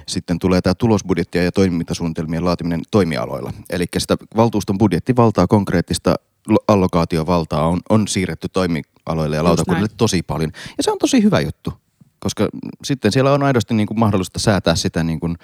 sitten 0.07 0.39
tulee 0.39 0.61
tämä 0.61 0.73
tulosbudjettia 0.73 1.43
ja 1.43 1.51
toimintasuunnitelmien 1.51 2.45
laatiminen 2.45 2.81
toimialoilla. 2.91 3.53
Eli 3.69 3.85
sitä 3.97 4.17
valtuuston 4.35 4.77
budjettivaltaa, 4.77 5.47
konkreettista 5.47 6.15
lo- 6.47 6.63
allokaatiovaltaa 6.67 7.67
on, 7.67 7.79
on 7.89 8.07
siirretty 8.07 8.49
toimialoille 8.49 9.35
ja 9.35 9.43
lautakunnille 9.43 9.89
tosi 9.97 10.23
paljon. 10.23 10.51
Ja 10.77 10.83
se 10.83 10.91
on 10.91 10.97
tosi 10.97 11.23
hyvä 11.23 11.39
juttu, 11.39 11.73
koska 12.19 12.49
sitten 12.83 13.11
siellä 13.11 13.33
on 13.33 13.43
aidosti 13.43 13.73
niin 13.73 13.87
kuin 13.87 13.99
mahdollista 13.99 14.39
säätää 14.39 14.75
sitä 14.75 15.03
niin 15.03 15.19
kuin 15.19 15.35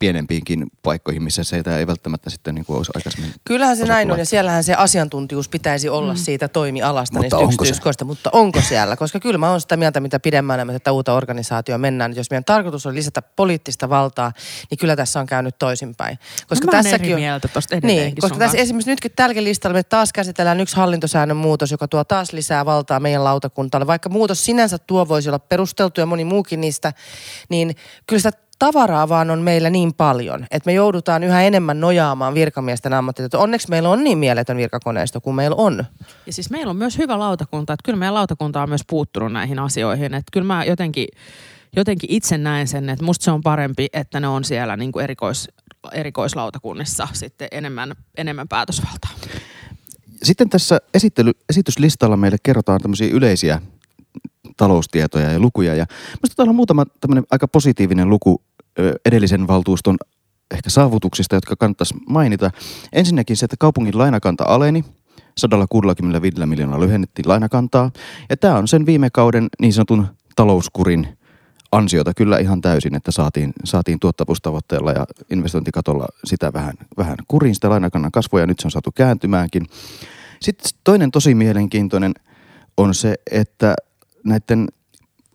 pienempiinkin 0.00 0.66
paikkoihin, 0.82 1.22
missä 1.22 1.44
se 1.44 1.62
ei 1.78 1.86
välttämättä 1.86 2.30
sitten 2.30 2.54
niin 2.54 2.64
kuin 2.64 2.76
olisi 2.76 2.92
aikaisemmin 2.94 3.32
Kyllähän 3.44 3.76
se 3.76 3.84
näin 3.84 4.10
on 4.10 4.18
ja 4.18 4.26
siellähän 4.26 4.64
se 4.64 4.74
asiantuntijuus 4.74 5.48
pitäisi 5.48 5.88
olla 5.88 6.12
mm. 6.12 6.18
siitä 6.18 6.48
toimialasta, 6.48 7.18
Mutta 7.18 7.24
niistä 7.24 7.36
onko 7.36 7.50
se? 7.50 7.54
yksityiskoista, 7.54 8.04
mutta 8.04 8.30
onko 8.32 8.60
siellä? 8.60 8.96
Koska 8.96 9.20
kyllä 9.20 9.38
mä 9.38 9.50
oon 9.50 9.60
sitä 9.60 9.76
mieltä, 9.76 10.00
mitä 10.00 10.20
pidemmälle 10.20 10.64
me 10.64 10.72
tätä 10.72 10.92
uutta 10.92 11.14
organisaatioa 11.14 11.78
mennään. 11.78 12.16
Jos 12.16 12.30
meidän 12.30 12.44
tarkoitus 12.44 12.86
on 12.86 12.94
lisätä 12.94 13.22
poliittista 13.22 13.88
valtaa, 13.88 14.32
niin 14.70 14.78
kyllä 14.78 14.96
tässä 14.96 15.20
on 15.20 15.26
käynyt 15.26 15.58
toisinpäin. 15.58 16.18
Koska 16.48 16.68
eri 16.68 16.82
tässäkin 16.82 17.14
on, 17.14 17.20
mieltä 17.20 17.48
tosta 17.48 17.76
niin, 17.82 18.14
koska 18.14 18.28
tässä 18.28 18.38
kanssa. 18.38 18.58
esimerkiksi 18.58 18.90
nytkin 18.90 19.12
tälläkin 19.16 19.44
listalla 19.44 19.74
me 19.74 19.82
taas 19.82 20.12
käsitellään 20.12 20.60
yksi 20.60 20.76
hallintosäännön 20.76 21.36
muutos, 21.36 21.70
joka 21.70 21.88
tuo 21.88 22.04
taas 22.04 22.32
lisää 22.32 22.66
valtaa 22.66 23.00
meidän 23.00 23.24
lautakuntalle. 23.24 23.86
Vaikka 23.86 24.08
muutos 24.08 24.44
sinänsä 24.44 24.78
tuo 24.78 25.08
voisi 25.08 25.28
olla 25.28 25.38
perusteltu 25.38 26.00
ja 26.00 26.06
moni 26.06 26.24
muukin 26.24 26.60
niistä, 26.60 26.92
niin 27.48 27.76
kyllä 28.06 28.20
sitä 28.20 28.49
tavaraa 28.60 29.08
vaan 29.08 29.30
on 29.30 29.38
meillä 29.38 29.70
niin 29.70 29.94
paljon, 29.94 30.46
että 30.50 30.68
me 30.70 30.72
joudutaan 30.72 31.24
yhä 31.24 31.42
enemmän 31.42 31.80
nojaamaan 31.80 32.34
virkamiesten 32.34 32.92
ammattitaitoon. 32.92 33.42
Onneksi 33.42 33.70
meillä 33.70 33.88
on 33.88 34.04
niin 34.04 34.18
mieletön 34.18 34.56
virkakoneisto 34.56 35.20
kuin 35.20 35.36
meillä 35.36 35.56
on. 35.56 35.84
Ja 36.26 36.32
siis 36.32 36.50
meillä 36.50 36.70
on 36.70 36.76
myös 36.76 36.98
hyvä 36.98 37.18
lautakunta, 37.18 37.72
että 37.72 37.84
kyllä 37.84 37.98
meidän 37.98 38.14
lautakunta 38.14 38.62
on 38.62 38.68
myös 38.68 38.84
puuttunut 38.86 39.32
näihin 39.32 39.58
asioihin. 39.58 40.14
Että 40.14 40.30
kyllä 40.32 40.46
mä 40.46 40.64
jotenkin, 40.64 41.08
jotenkin 41.76 42.10
itse 42.10 42.38
näen 42.38 42.68
sen, 42.68 42.88
että 42.88 43.04
musta 43.04 43.24
se 43.24 43.30
on 43.30 43.42
parempi, 43.42 43.86
että 43.92 44.20
ne 44.20 44.28
on 44.28 44.44
siellä 44.44 44.76
niin 44.76 44.92
kuin 44.92 45.04
erikois, 45.04 45.48
erikoislautakunnissa 45.92 47.08
sitten 47.12 47.48
enemmän, 47.52 47.94
enemmän 48.16 48.48
päätösvaltaa. 48.48 49.10
sitten 50.22 50.50
tässä 50.50 50.80
esittely, 50.94 51.32
esityslistalla 51.48 52.16
meille 52.16 52.36
kerrotaan 52.42 52.80
tämmöisiä 52.80 53.08
yleisiä 53.12 53.60
taloustietoja 54.56 55.32
ja 55.32 55.40
lukuja. 55.40 55.74
Ja 55.74 55.86
minusta 56.22 56.36
täällä 56.36 56.50
on 56.50 56.56
muutama 56.56 56.84
tämmöinen 57.00 57.24
aika 57.30 57.48
positiivinen 57.48 58.08
luku 58.08 58.42
edellisen 59.04 59.48
valtuuston 59.48 59.96
ehkä 60.50 60.70
saavutuksista, 60.70 61.34
jotka 61.34 61.56
kannattaisi 61.56 61.94
mainita. 62.08 62.50
Ensinnäkin 62.92 63.36
se, 63.36 63.44
että 63.44 63.56
kaupungin 63.58 63.98
lainakanta 63.98 64.44
aleni. 64.44 64.84
165 65.38 66.46
miljoonaa 66.46 66.80
lyhennettiin 66.80 67.28
lainakantaa. 67.28 67.90
Ja 68.30 68.36
tämä 68.36 68.58
on 68.58 68.68
sen 68.68 68.86
viime 68.86 69.10
kauden 69.10 69.48
niin 69.60 69.72
sanotun 69.72 70.06
talouskurin 70.36 71.08
ansiota 71.72 72.14
kyllä 72.14 72.38
ihan 72.38 72.60
täysin, 72.60 72.94
että 72.94 73.10
saatiin, 73.10 73.52
saatiin 73.64 74.00
tuottavuustavoitteella 74.00 74.92
ja 74.92 75.06
investointikatolla 75.30 76.06
sitä 76.24 76.52
vähän, 76.52 76.74
vähän 76.96 77.16
kurin 77.28 77.54
sitä 77.54 77.70
lainakannan 77.70 78.12
kasvua 78.12 78.40
ja 78.40 78.46
nyt 78.46 78.60
se 78.60 78.66
on 78.66 78.70
saatu 78.70 78.90
kääntymäänkin. 78.94 79.66
Sitten 80.40 80.70
toinen 80.84 81.10
tosi 81.10 81.34
mielenkiintoinen 81.34 82.14
on 82.76 82.94
se, 82.94 83.14
että 83.30 83.74
näiden 84.24 84.68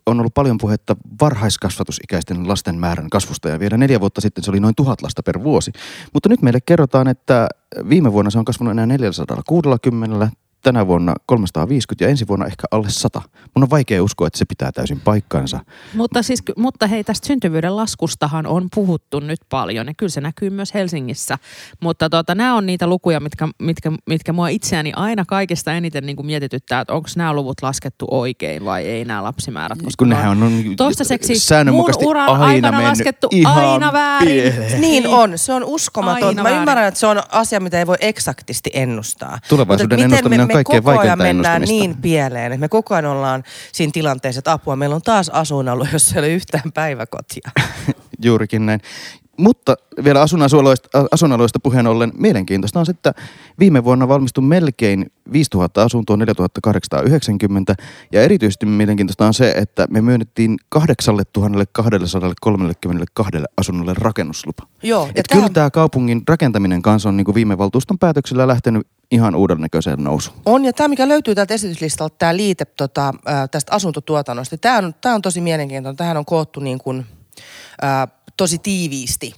on 0.06 0.20
ollut 0.20 0.34
paljon 0.34 0.58
puhetta 0.58 0.96
varhaiskasvatusikäisten 1.20 2.48
lasten 2.48 2.78
määrän 2.78 3.10
kasvusta 3.10 3.48
ja 3.48 3.60
vielä 3.60 3.76
neljä 3.76 4.00
vuotta 4.00 4.20
sitten 4.20 4.44
se 4.44 4.50
oli 4.50 4.60
noin 4.60 4.74
tuhat 4.74 5.02
lasta 5.02 5.22
per 5.22 5.42
vuosi. 5.42 5.72
Mutta 6.14 6.28
nyt 6.28 6.42
meille 6.42 6.60
kerrotaan, 6.66 7.08
että 7.08 7.48
viime 7.88 8.12
vuonna 8.12 8.30
se 8.30 8.38
on 8.38 8.44
kasvanut 8.44 8.72
enää 8.72 8.86
460, 8.86 10.30
tänä 10.66 10.86
vuonna 10.86 11.14
350 11.26 12.04
ja 12.04 12.08
ensi 12.08 12.28
vuonna 12.28 12.46
ehkä 12.46 12.64
alle 12.70 12.90
100. 12.90 13.22
Mun 13.54 13.62
on 13.62 13.70
vaikea 13.70 14.02
uskoa, 14.02 14.26
että 14.26 14.38
se 14.38 14.44
pitää 14.44 14.72
täysin 14.72 15.00
paikkansa. 15.00 15.60
Mutta, 15.94 16.22
siis, 16.22 16.42
mutta 16.56 16.86
hei, 16.86 17.04
tästä 17.04 17.26
syntyvyyden 17.26 17.76
laskustahan 17.76 18.46
on 18.46 18.68
puhuttu 18.74 19.20
nyt 19.20 19.38
paljon 19.48 19.86
ja 19.86 19.94
kyllä 19.96 20.10
se 20.10 20.20
näkyy 20.20 20.50
myös 20.50 20.74
Helsingissä. 20.74 21.38
Mutta 21.80 22.10
tota, 22.10 22.34
nämä 22.34 22.54
on 22.54 22.66
niitä 22.66 22.86
lukuja, 22.86 23.20
mitkä, 23.20 23.48
mitkä, 23.62 23.92
mitkä 24.06 24.32
mua 24.32 24.48
itseäni 24.48 24.92
aina 24.96 25.24
kaikista 25.24 25.72
eniten 25.72 26.06
niin 26.06 26.16
kuin 26.16 26.26
mietityttää, 26.26 26.80
että 26.80 26.92
onko 26.92 27.08
nämä 27.16 27.32
luvut 27.32 27.62
laskettu 27.62 28.06
oikein 28.10 28.64
vai 28.64 28.84
ei 28.84 29.04
nämä 29.04 29.22
lapsimäärät. 29.22 29.82
Koska 29.82 30.02
Kun 30.02 30.08
nehän 30.08 30.30
on, 30.30 30.42
on 30.42 30.76
toistaiseksi 30.76 31.38
säännönmukaisesti 31.38 32.04
mun 32.04 32.10
uran 32.10 32.28
aina 32.28 32.44
aikana 32.44 32.78
mennyt 32.78 32.88
laskettu 32.88 33.28
ihan 33.30 33.64
aina 33.64 33.92
väärin. 33.92 34.28
pieleen. 34.28 34.80
Niin 34.80 35.06
on, 35.06 35.38
se 35.38 35.52
on 35.52 35.64
uskomaton. 35.64 36.28
Aina 36.28 36.42
Mä 36.42 36.44
väärin. 36.44 36.58
ymmärrän, 36.58 36.88
että 36.88 37.00
se 37.00 37.06
on 37.06 37.22
asia, 37.30 37.60
mitä 37.60 37.78
ei 37.78 37.86
voi 37.86 37.96
eksaktisti 38.00 38.70
ennustaa. 38.72 39.38
Tulevaisuuden 39.48 39.98
Mutta 39.98 40.04
ennustaminen 40.04 40.40
on 40.40 40.48
kaikkein 40.64 40.82
koko 40.82 40.98
ajan 40.98 41.18
mennään 41.18 41.62
niin 41.62 41.96
pieleen, 41.96 42.52
että 42.52 42.60
me 42.60 42.68
koko 42.68 42.94
ajan 42.94 43.06
ollaan 43.06 43.44
siinä 43.72 43.90
tilanteessa, 43.92 44.38
että 44.38 44.52
apua, 44.52 44.76
meillä 44.76 44.96
on 44.96 45.02
taas 45.02 45.28
asuinalue, 45.28 45.88
jossa 45.92 46.14
ei 46.14 46.20
ole 46.20 46.28
yhtään 46.28 46.72
päiväkotia. 46.72 47.50
Juurikin 48.24 48.66
näin. 48.66 48.80
Mutta 49.38 49.76
vielä 50.04 50.20
asuinalueista, 50.20 50.88
asuinalueista 51.10 51.60
puheen 51.60 51.86
ollen 51.86 52.12
mielenkiintoista 52.18 52.80
on 52.80 52.86
se, 52.86 52.90
että 52.90 53.14
viime 53.58 53.84
vuonna 53.84 54.08
valmistui 54.08 54.44
melkein 54.44 55.06
5000 55.32 55.82
asuntoa, 55.82 56.16
4890. 56.16 57.74
Ja 58.12 58.22
erityisesti 58.22 58.66
mielenkiintoista 58.66 59.26
on 59.26 59.34
se, 59.34 59.50
että 59.56 59.86
me 59.90 60.00
myönnettiin 60.00 60.56
8232 60.68 61.90
asunnolle 63.56 63.94
rakennuslupa. 63.94 64.66
Joo, 64.82 65.08
Et 65.14 65.26
kyllä 65.32 65.48
tämä 65.48 65.70
kaupungin 65.70 66.22
rakentaminen 66.28 66.82
kanssa 66.82 67.08
on 67.08 67.16
niin 67.16 67.24
kuin 67.24 67.34
viime 67.34 67.58
valtuuston 67.58 67.98
päätöksellä 67.98 68.48
lähtenyt 68.48 68.86
ihan 69.10 69.34
uuden 69.34 69.60
näköiseen 69.60 70.04
nousuun. 70.04 70.36
On, 70.46 70.64
ja 70.64 70.72
tämä 70.72 70.88
mikä 70.88 71.08
löytyy 71.08 71.34
täältä 71.34 71.54
esityslistalta, 71.54 72.16
tämä 72.18 72.36
liite 72.36 72.64
tota, 72.64 73.14
tästä 73.50 73.72
asuntotuotannosta, 73.74 74.58
tämä 74.58 74.78
on, 74.78 74.94
tämä 75.00 75.14
on 75.14 75.22
tosi 75.22 75.40
mielenkiintoinen. 75.40 75.96
Tähän 75.96 76.16
on 76.16 76.24
koottu 76.24 76.60
niin 76.60 76.78
kuin, 76.78 77.06
ää, 77.82 78.08
tosi 78.36 78.58
tiiviisti 78.58 79.34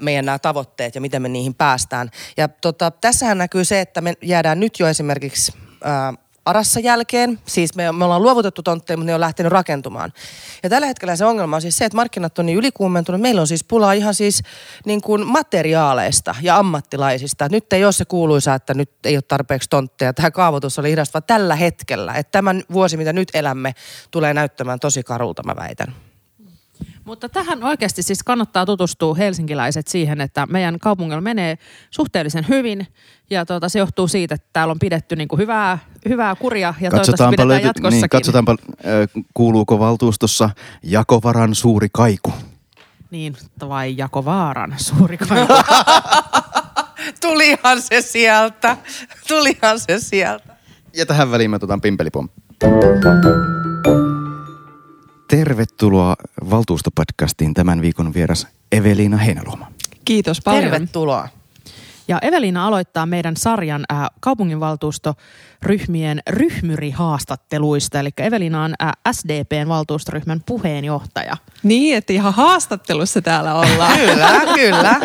meidän 0.00 0.24
nämä 0.24 0.38
tavoitteet 0.38 0.94
ja 0.94 1.00
miten 1.00 1.22
me 1.22 1.28
niihin 1.28 1.54
päästään. 1.54 2.10
Ja 2.36 2.48
tota, 2.48 2.90
tässähän 2.90 3.38
näkyy 3.38 3.64
se, 3.64 3.80
että 3.80 4.00
me 4.00 4.14
jäädään 4.22 4.60
nyt 4.60 4.78
jo 4.78 4.88
esimerkiksi 4.88 5.52
ää, 5.84 6.14
Arassa 6.46 6.80
jälkeen, 6.80 7.38
siis 7.46 7.74
me, 7.74 7.92
me 7.92 8.04
ollaan 8.04 8.22
luovutettu 8.22 8.62
tontteja, 8.62 8.96
mutta 8.96 9.06
ne 9.06 9.14
on 9.14 9.20
lähtenyt 9.20 9.52
rakentumaan. 9.52 10.12
Ja 10.62 10.70
tällä 10.70 10.86
hetkellä 10.86 11.16
se 11.16 11.24
ongelma 11.24 11.56
on 11.56 11.62
siis 11.62 11.78
se, 11.78 11.84
että 11.84 11.96
markkinat 11.96 12.38
on 12.38 12.46
niin 12.46 12.58
ylikuumentunut. 12.58 13.20
Meillä 13.20 13.40
on 13.40 13.46
siis 13.46 13.64
pulaa 13.64 13.92
ihan 13.92 14.14
siis 14.14 14.42
niin 14.84 15.00
kuin 15.00 15.26
materiaaleista 15.26 16.34
ja 16.42 16.56
ammattilaisista. 16.56 17.48
Nyt 17.50 17.72
ei 17.72 17.84
ole 17.84 17.92
se 17.92 18.04
kuuluisa, 18.04 18.54
että 18.54 18.74
nyt 18.74 18.90
ei 19.04 19.16
ole 19.16 19.22
tarpeeksi 19.22 19.68
tontteja. 19.70 20.12
Tämä 20.12 20.30
kaavoitus 20.30 20.78
oli 20.78 20.90
hidasta, 20.90 21.20
tällä 21.20 21.56
hetkellä. 21.56 22.14
Että 22.14 22.32
tämän 22.32 22.62
vuosi, 22.72 22.96
mitä 22.96 23.12
nyt 23.12 23.28
elämme, 23.34 23.74
tulee 24.10 24.34
näyttämään 24.34 24.80
tosi 24.80 25.02
karulta, 25.02 25.42
mä 25.42 25.56
väitän. 25.56 25.94
Mutta 27.06 27.28
tähän 27.28 27.64
oikeasti 27.64 28.02
siis 28.02 28.22
kannattaa 28.22 28.66
tutustua 28.66 29.14
helsinkiläiset 29.14 29.88
siihen, 29.88 30.20
että 30.20 30.46
meidän 30.46 30.78
kaupungilla 30.78 31.20
menee 31.20 31.58
suhteellisen 31.90 32.46
hyvin. 32.48 32.86
Ja 33.30 33.46
tuota, 33.46 33.68
se 33.68 33.78
johtuu 33.78 34.08
siitä, 34.08 34.34
että 34.34 34.48
täällä 34.52 34.72
on 34.72 34.78
pidetty 34.78 35.16
niin 35.16 35.28
kuin 35.28 35.38
hyvää, 35.38 35.78
hyvää 36.08 36.34
kuria 36.34 36.74
ja 36.80 36.90
toivottavasti 36.90 37.24
pidetään 37.26 37.48
löyty- 37.48 37.66
jatkossakin. 37.66 38.00
niin, 38.00 38.08
katsotaanpa 38.08 38.52
äh, 38.52 39.24
kuuluuko 39.34 39.78
valtuustossa 39.78 40.50
jakovaran 40.82 41.54
suuri 41.54 41.88
kaiku. 41.92 42.32
Niin, 43.10 43.36
vai 43.68 43.94
Jakovaaran 43.96 44.74
suuri 44.76 45.18
kaiku. 45.18 45.52
Tulihan 47.22 47.82
se 47.82 48.00
sieltä. 48.00 48.76
Tulihan 49.28 49.80
se 49.80 49.98
sieltä. 50.00 50.56
Ja 50.96 51.06
tähän 51.06 51.30
väliin 51.30 51.50
me 51.50 51.56
otetaan 51.56 51.80
pimpelipom. 51.80 52.28
Tervetuloa 55.28 56.16
valtuustopodcastiin 56.50 57.54
tämän 57.54 57.80
viikon 57.80 58.14
vieras 58.14 58.46
Eveliina 58.72 59.16
Heinäluoma. 59.16 59.72
Kiitos 60.04 60.40
paljon. 60.44 60.62
Tervetuloa. 60.62 61.28
Ja 62.08 62.18
Evelina 62.22 62.66
aloittaa 62.66 63.06
meidän 63.06 63.36
sarjan 63.36 63.84
äh, 63.92 64.06
kaupunginvaltuustoryhmien 64.20 66.22
ryhmyrihaastatteluista. 66.28 68.00
Eli 68.00 68.10
Evelina 68.18 68.64
on 68.64 68.74
äh, 68.82 68.92
SDPn 69.12 69.68
valtuustoryhmän 69.68 70.40
puheenjohtaja. 70.46 71.36
Niin, 71.62 71.96
että 71.96 72.12
ihan 72.12 72.34
haastattelussa 72.34 73.22
täällä 73.22 73.54
ollaan. 73.54 73.98
Kyllä, 74.06 74.40
kyllä. 74.54 75.00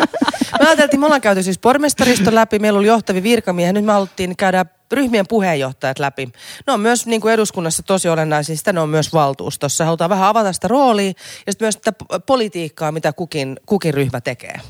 Me 0.60 0.66
ajateltiin, 0.66 1.00
me 1.00 1.06
ollaan 1.06 1.20
käyty 1.20 1.42
siis 1.42 1.58
pormestariston 1.58 2.34
läpi, 2.34 2.58
meillä 2.58 2.78
oli 2.78 2.86
johtavia 2.86 3.22
virkamiehiä, 3.22 3.72
nyt 3.72 3.84
me 3.84 3.92
haluttiin 3.92 4.36
käydä 4.36 4.66
ryhmien 4.92 5.26
puheenjohtajat 5.28 5.98
läpi. 5.98 6.28
Ne 6.66 6.72
on 6.72 6.80
myös 6.80 7.06
niin 7.06 7.20
kuin 7.20 7.34
eduskunnassa 7.34 7.82
tosi 7.82 8.08
olennaisia, 8.08 8.56
sitä 8.56 8.72
ne 8.72 8.80
on 8.80 8.88
myös 8.88 9.12
valtuustossa. 9.12 9.84
Halutaan 9.84 10.10
vähän 10.10 10.28
avata 10.28 10.52
sitä 10.52 10.68
roolia 10.68 11.12
ja 11.46 11.52
sitten 11.52 11.66
myös 11.66 11.74
sitä 11.74 11.92
politiikkaa, 12.26 12.92
mitä 12.92 13.12
kukin, 13.12 13.60
kukin 13.66 13.94
ryhmä 13.94 14.20
tekee. 14.20 14.60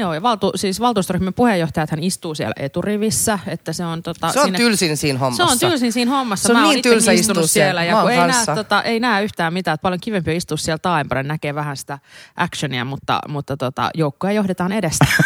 Joo, 0.00 0.14
ja 0.14 0.22
valtu, 0.22 0.52
siis 0.54 0.80
valtuustoryhmän 0.80 1.34
puheenjohtajat 1.34 1.90
hän 1.90 2.02
istuu 2.02 2.34
siellä 2.34 2.52
eturivissä, 2.56 3.38
että 3.46 3.72
se 3.72 3.84
on 3.84 4.02
tota... 4.02 4.32
Se 4.32 4.38
on 4.40 4.44
siinä- 4.44 4.58
tylsin 4.58 4.96
siinä 4.96 5.18
Se 5.18 5.24
hommassa. 5.24 5.44
on 5.46 5.58
tylsin 5.58 5.92
siinä 5.92 6.10
hommassa. 6.10 6.46
Se 6.46 6.52
on 6.52 6.58
Mä 6.60 6.68
niin 6.68 6.82
tylsä 6.82 7.12
istunut 7.12 7.44
istua 7.44 7.52
siellä. 7.52 7.84
Ja 7.84 8.00
kun 8.02 8.10
ei 8.10 8.16
näe, 8.18 8.46
tota, 8.54 8.82
ei 8.82 9.00
näe 9.00 9.24
yhtään 9.24 9.52
mitään, 9.52 9.74
että 9.74 9.82
paljon 9.82 10.00
kivempi 10.00 10.30
on 10.30 10.36
istua 10.36 10.56
siellä 10.56 10.78
taaempana, 10.78 11.22
näkee 11.22 11.54
vähän 11.54 11.76
sitä 11.76 11.98
actionia, 12.36 12.84
mutta, 12.84 13.18
mutta 13.28 13.56
tota, 13.56 13.90
joukkoja 13.94 14.32
johdetaan 14.32 14.72
edestä. 14.72 15.06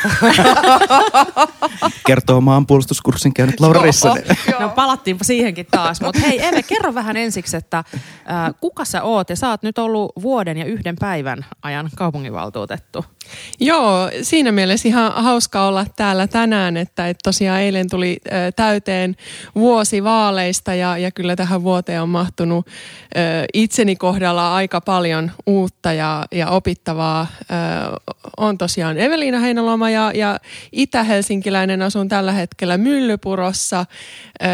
Kertoo 2.07 2.40
maanpuolustuskurssin 2.40 3.35
käynyt 3.35 3.61
Laura 3.61 3.83
Rissanen. 3.83 4.25
no 4.61 4.69
palattiin 4.69 5.19
siihenkin 5.23 5.66
taas. 5.71 6.00
Mutta 6.00 6.21
hei 6.21 6.47
Eve, 6.47 6.62
kerro 6.62 6.95
vähän 6.95 7.16
ensiksi, 7.16 7.57
että 7.57 7.78
äh, 7.78 7.85
kuka 8.61 8.85
sä 8.85 9.02
oot? 9.02 9.31
Ja 9.31 9.37
sä 9.37 9.49
oot 9.50 9.62
nyt 9.62 9.78
ollut 9.78 10.12
vuoden 10.23 10.57
ja 10.57 10.64
yhden 10.64 10.97
päivän 11.00 11.47
ajan 11.62 11.90
kaupunginvaltuutettu. 11.97 13.04
Joo, 13.61 14.11
siinä 14.23 14.52
mielessä 14.52 14.88
ihan 14.88 15.12
hauska 15.12 15.66
olla 15.66 15.87
täällä 15.97 16.26
tänään, 16.26 16.76
että, 16.76 17.09
että 17.09 17.21
tosiaan 17.25 17.61
eilen 17.61 17.90
tuli 17.90 18.16
ö, 18.26 18.31
täyteen 18.57 19.16
vuosi 19.54 20.04
vaaleista 20.04 20.75
ja, 20.75 20.99
ja 20.99 21.11
kyllä 21.11 21.37
tähän 21.37 21.62
vuoteen 21.62 22.02
on 22.02 22.09
mahtunut 22.09 22.66
ö, 22.66 23.21
itseni 23.54 23.97
kohdalla 23.97 24.54
aika 24.54 24.81
paljon 24.81 25.31
uutta 25.47 25.93
ja, 25.93 26.25
ja 26.33 26.49
opittavaa. 26.49 27.26
Ö, 27.40 27.54
on 28.37 28.59
tosiaan 28.59 28.99
Eveliina 28.99 29.38
Heinaloma 29.38 29.90
ja, 29.90 30.12
ja 30.14 30.38
itä-helsinkiläinen 30.73 31.83
asun 31.83 32.09
tällä 32.09 32.33
hetkellä 32.33 32.78
Myllypurossa. 32.78 33.87
Ö, 34.43 34.47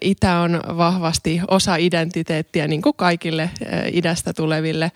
itä 0.00 0.38
on 0.38 0.60
vahvasti 0.76 1.40
osa 1.48 1.76
identiteettiä 1.76 2.68
niin 2.68 2.82
kuin 2.82 2.96
kaikille 2.96 3.50
ö, 3.62 3.66
idästä 3.92 4.32
tuleville. 4.32 4.92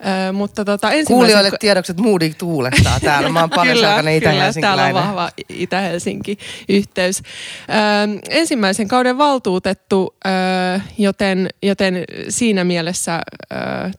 Ö, 0.00 0.32
mutta 0.32 0.64
tota, 0.64 0.90
ensimmäisen- 0.90 1.06
Kuulijoille 1.06 1.50
tiedokset 1.60 2.00
Moody 2.00 2.30
tuulettaa 2.38 3.00
täällä. 3.00 3.28
Mä 3.28 3.40
oon 3.40 3.50
paljon 3.50 3.74
kyllä, 3.76 3.94
täällä 4.60 4.82
on 4.86 4.94
vahva 4.94 5.30
Itä-Helsinki-yhteys. 5.48 7.18
Ö, 7.18 7.22
ensimmäisen 8.30 8.88
kauden 8.88 9.18
valtuutettu, 9.18 10.14
ö, 10.26 10.80
joten, 10.98 11.48
joten 11.62 12.04
siinä 12.28 12.64
mielessä 12.64 13.22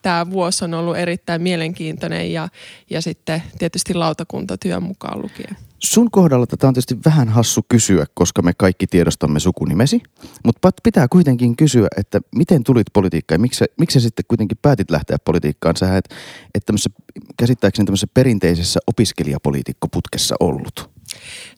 tämä 0.01 0.29
vuosi 0.31 0.65
on 0.65 0.73
ollut 0.73 0.97
erittäin 0.97 1.41
mielenkiintoinen 1.41 2.33
ja, 2.33 2.49
ja 2.89 3.01
sitten 3.01 3.43
tietysti 3.59 3.93
lautakuntatyön 3.93 4.83
mukaan 4.83 5.21
lukien. 5.21 5.57
Sun 5.79 6.11
kohdalla 6.11 6.47
tätä 6.47 6.67
on 6.67 6.73
tietysti 6.73 6.97
vähän 7.05 7.29
hassu 7.29 7.61
kysyä, 7.69 8.05
koska 8.13 8.41
me 8.41 8.53
kaikki 8.57 8.87
tiedostamme 8.87 9.39
sukunimesi, 9.39 10.01
mutta 10.45 10.71
pitää 10.83 11.07
kuitenkin 11.07 11.55
kysyä, 11.55 11.87
että 11.97 12.21
miten 12.35 12.63
tulit 12.63 12.87
politiikkaan 12.93 13.39
ja 13.39 13.41
miksi, 13.41 13.65
miksi 13.79 14.01
sitten 14.01 14.25
kuitenkin 14.27 14.57
päätit 14.61 14.91
lähteä 14.91 15.17
politiikkaan? 15.25 15.75
Sä 15.75 15.97
et, 15.97 16.09
et 16.55 16.65
tämmöisessä, 16.65 16.89
käsittääkseni 17.37 17.85
tämmöisessä 17.85 18.07
perinteisessä 18.13 18.79
opiskelijapoliitikkoputkessa 18.87 20.35
ollut. 20.39 20.89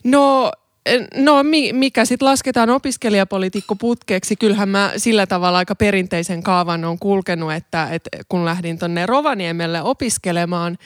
No 0.04 0.52
no 1.16 1.44
mikä 1.74 2.06
sitten 2.06 2.26
lasketaan 2.26 2.70
opiskelijapolitiikkoputkeeksi, 2.70 4.36
kyllähän 4.36 4.70
mä 4.70 4.92
sillä 4.98 5.28
tavalla 5.28 5.58
aika 5.58 5.76
perinteisen 5.76 6.44
kaavan 6.44 6.86
on 6.86 7.00
kulkenut, 7.00 7.54
että, 7.54 7.88
että 7.92 8.10
kun 8.30 8.46
lähdin 8.46 8.80
tuonne 8.80 9.06
Rovaniemelle 9.06 9.82
opiskelemaan 9.82 10.78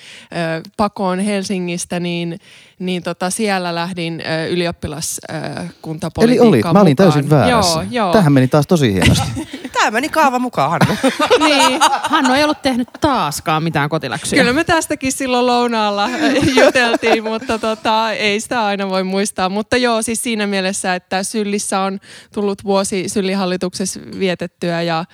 pakoon 0.78 1.20
Helsingistä, 1.20 2.00
niin, 2.00 2.40
niin 2.80 3.04
tota 3.04 3.30
siellä 3.30 3.76
lähdin 3.76 4.24
ylioppilaskuntapolitiikkaan 4.50 6.48
Eli 6.48 6.62
olit, 6.64 6.74
mä 6.74 6.82
olin 6.82 6.96
täysin 6.96 7.30
väärässä. 7.30 7.80
Joo, 7.80 7.86
joo. 7.92 8.14
Tähän 8.14 8.34
meni 8.34 8.48
taas 8.48 8.68
tosi 8.68 8.94
hienosti. 8.94 9.32
Tämä 9.84 9.92
meni 9.92 10.10
kaava 10.10 10.40
mukaan, 10.40 10.70
Hannu. 10.72 10.96
niin. 11.48 11.80
Hannu 12.04 12.34
ei 12.34 12.44
ollut 12.44 12.62
tehnyt 12.62 12.88
taaskaan 13.02 13.64
mitään 13.64 13.90
kotiläksyjä. 13.90 14.42
Kyllä 14.42 14.54
me 14.54 14.64
tästäkin 14.64 15.12
silloin 15.12 15.46
lounaalla 15.46 16.10
juteltiin, 16.56 17.24
mutta 17.24 17.60
tota, 17.60 18.12
ei 18.12 18.40
sitä 18.40 18.66
aina 18.66 18.90
voi 18.90 19.04
muistaa. 19.04 19.50
Mutta 19.50 19.78
joo, 19.78 20.02
siis 20.02 20.24
siinä 20.24 20.48
mielessä, 20.48 20.96
että 20.96 21.24
Syllissä 21.24 21.80
on 21.80 22.00
tullut 22.34 22.64
vuosi 22.64 23.10
Syllihallituksessa 23.10 24.00
vietettyä 24.20 24.82
ja, 24.82 25.06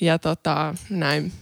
ja 0.00 0.18
tota, 0.18 0.74
näin. 0.90 1.32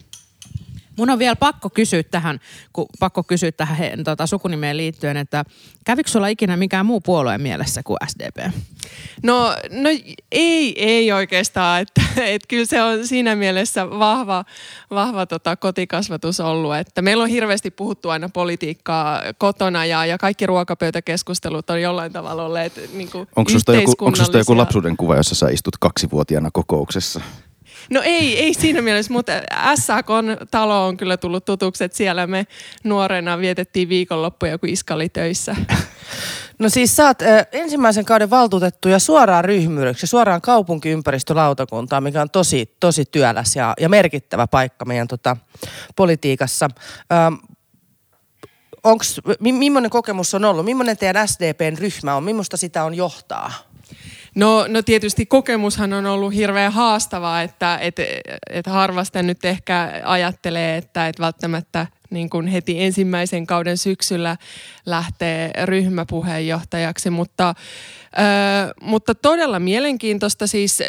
Mun 0.96 1.10
on 1.10 1.18
vielä 1.18 1.36
pakko 1.36 1.70
kysyä 1.70 2.02
tähän, 2.02 2.40
kun 2.72 2.86
pakko 3.00 3.22
kysyä 3.22 3.52
tähän 3.52 3.76
he, 3.76 3.92
tota, 4.04 4.26
sukunimeen 4.26 4.76
liittyen, 4.76 5.16
että 5.16 5.44
kävikö 5.84 6.10
sulla 6.10 6.28
ikinä 6.28 6.56
mikään 6.56 6.86
muu 6.86 7.00
puolue 7.00 7.38
mielessä 7.38 7.82
kuin 7.82 7.96
SDP? 8.06 8.52
No, 9.22 9.56
no 9.70 9.90
ei, 10.32 10.84
ei 10.84 11.12
oikeastaan, 11.12 11.80
että, 11.80 12.02
että 12.34 12.48
kyllä 12.48 12.64
se 12.64 12.82
on 12.82 13.06
siinä 13.06 13.36
mielessä 13.36 13.90
vahva, 13.90 14.44
vahva 14.90 15.26
tota, 15.26 15.56
kotikasvatus 15.56 16.40
ollut, 16.40 16.76
että 16.76 17.02
meillä 17.02 17.22
on 17.22 17.28
hirveästi 17.28 17.70
puhuttu 17.70 18.10
aina 18.10 18.28
politiikkaa 18.28 19.22
kotona 19.38 19.84
ja, 19.84 20.06
ja 20.06 20.18
kaikki 20.18 20.46
ruokapöytäkeskustelut 20.46 21.70
on 21.70 21.82
jollain 21.82 22.12
tavalla 22.12 22.44
olleet 22.44 22.90
niin 22.92 23.10
kuin 23.10 23.28
Onko 23.36 23.50
susta, 23.50 23.74
joku, 23.74 23.92
onko 24.00 24.16
susta 24.16 24.38
joku 24.38 24.56
lapsuuden 24.56 24.96
kuva, 24.96 25.16
jossa 25.16 25.34
sä 25.34 25.48
istut 25.48 25.76
kaksivuotiaana 25.78 26.50
kokouksessa? 26.52 27.20
No 27.90 28.02
ei, 28.04 28.38
ei 28.38 28.54
siinä 28.54 28.82
mielessä, 28.82 29.12
mutta 29.12 29.32
SAK-talo 29.74 30.86
on 30.86 30.96
kyllä 30.96 31.16
tullut 31.16 31.44
tutuksi, 31.44 31.84
että 31.84 31.96
siellä 31.96 32.26
me 32.26 32.46
nuorena 32.84 33.38
vietettiin 33.38 33.88
viikonloppuja, 33.88 34.58
kun 34.58 34.68
iska 34.68 34.94
oli 34.94 35.08
töissä. 35.08 35.56
No 36.58 36.68
siis 36.68 36.96
sä 36.96 37.06
oot 37.06 37.22
äh, 37.22 37.46
ensimmäisen 37.52 38.04
kauden 38.04 38.30
valtuutettu 38.30 38.88
ja 38.88 38.98
suoraan 38.98 39.44
ryhmyydeksi, 39.44 40.06
suoraan 40.06 40.40
kaupunkiympäristölautakuntaan, 40.40 42.02
mikä 42.02 42.22
on 42.22 42.30
tosi, 42.30 42.76
tosi 42.80 43.04
työläs 43.04 43.56
ja, 43.56 43.74
ja 43.80 43.88
merkittävä 43.88 44.46
paikka 44.46 44.84
meidän 44.84 45.08
tota, 45.08 45.36
politiikassa. 45.96 46.70
Ähm, 47.12 47.34
onks, 48.84 49.20
mi, 49.40 49.52
millainen 49.52 49.90
kokemus 49.90 50.34
on 50.34 50.44
ollut? 50.44 50.64
Millainen 50.64 50.96
teidän 50.96 51.28
SDPn 51.28 51.78
ryhmä 51.78 52.16
on? 52.16 52.24
Millaista 52.24 52.56
sitä 52.56 52.84
on 52.84 52.94
johtaa? 52.94 53.52
No, 54.34 54.66
no 54.68 54.82
tietysti 54.82 55.26
kokemushan 55.26 55.92
on 55.92 56.06
ollut 56.06 56.34
hirveän 56.34 56.72
haastavaa, 56.72 57.42
että 57.42 57.78
et, 57.78 57.96
et 58.50 58.66
harvasta 58.66 59.22
nyt 59.22 59.44
ehkä 59.44 60.02
ajattelee, 60.04 60.76
että 60.76 61.08
et 61.08 61.20
välttämättä 61.20 61.86
niin 62.10 62.30
kuin 62.30 62.46
heti 62.46 62.82
ensimmäisen 62.82 63.46
kauden 63.46 63.78
syksyllä 63.78 64.36
lähtee 64.86 65.50
ryhmäpuheenjohtajaksi, 65.64 67.10
mutta, 67.10 67.48
ö, 67.48 68.74
mutta 68.80 69.14
todella 69.14 69.58
mielenkiintoista. 69.58 70.46
Siis 70.46 70.80
ö, 70.80 70.84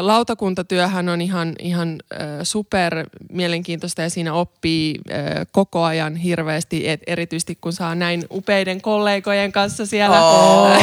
lautakuntatyöhän 0.00 1.08
on 1.08 1.20
ihan, 1.20 1.52
ihan 1.58 1.98
ö, 2.12 2.16
super 2.42 3.06
mielenkiintoista 3.30 4.02
ja 4.02 4.10
siinä 4.10 4.34
oppii 4.34 4.94
ö, 5.10 5.12
koko 5.52 5.82
ajan 5.82 6.16
hirveästi, 6.16 6.88
et 6.88 7.00
erityisesti 7.06 7.58
kun 7.60 7.72
saa 7.72 7.94
näin 7.94 8.24
upeiden 8.30 8.80
kollegojen 8.80 9.52
kanssa 9.52 9.86
siellä 9.86 10.26
oh. 10.26 10.78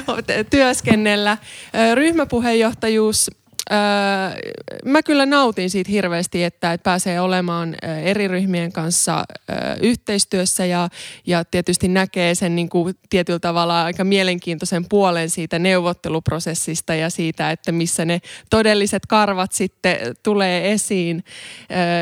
työskennellä. 0.50 1.38
Ryhmäpuheenjohtajuus 1.94 3.30
Mä 4.84 5.02
kyllä 5.02 5.26
nautin 5.26 5.70
siitä 5.70 5.90
hirveästi, 5.90 6.44
että, 6.44 6.72
että 6.72 6.84
pääsee 6.84 7.20
olemaan 7.20 7.76
eri 8.02 8.28
ryhmien 8.28 8.72
kanssa 8.72 9.24
yhteistyössä 9.82 10.66
ja, 10.66 10.88
ja 11.26 11.44
tietysti 11.44 11.88
näkee 11.88 12.34
sen 12.34 12.56
niin 12.56 12.68
kuin 12.68 12.94
tietyllä 13.10 13.38
tavalla 13.38 13.84
aika 13.84 14.04
mielenkiintoisen 14.04 14.84
puolen 14.88 15.30
siitä 15.30 15.58
neuvotteluprosessista 15.58 16.94
ja 16.94 17.10
siitä, 17.10 17.50
että 17.50 17.72
missä 17.72 18.04
ne 18.04 18.20
todelliset 18.50 19.06
karvat 19.06 19.52
sitten 19.52 19.96
tulee 20.22 20.72
esiin. 20.72 21.24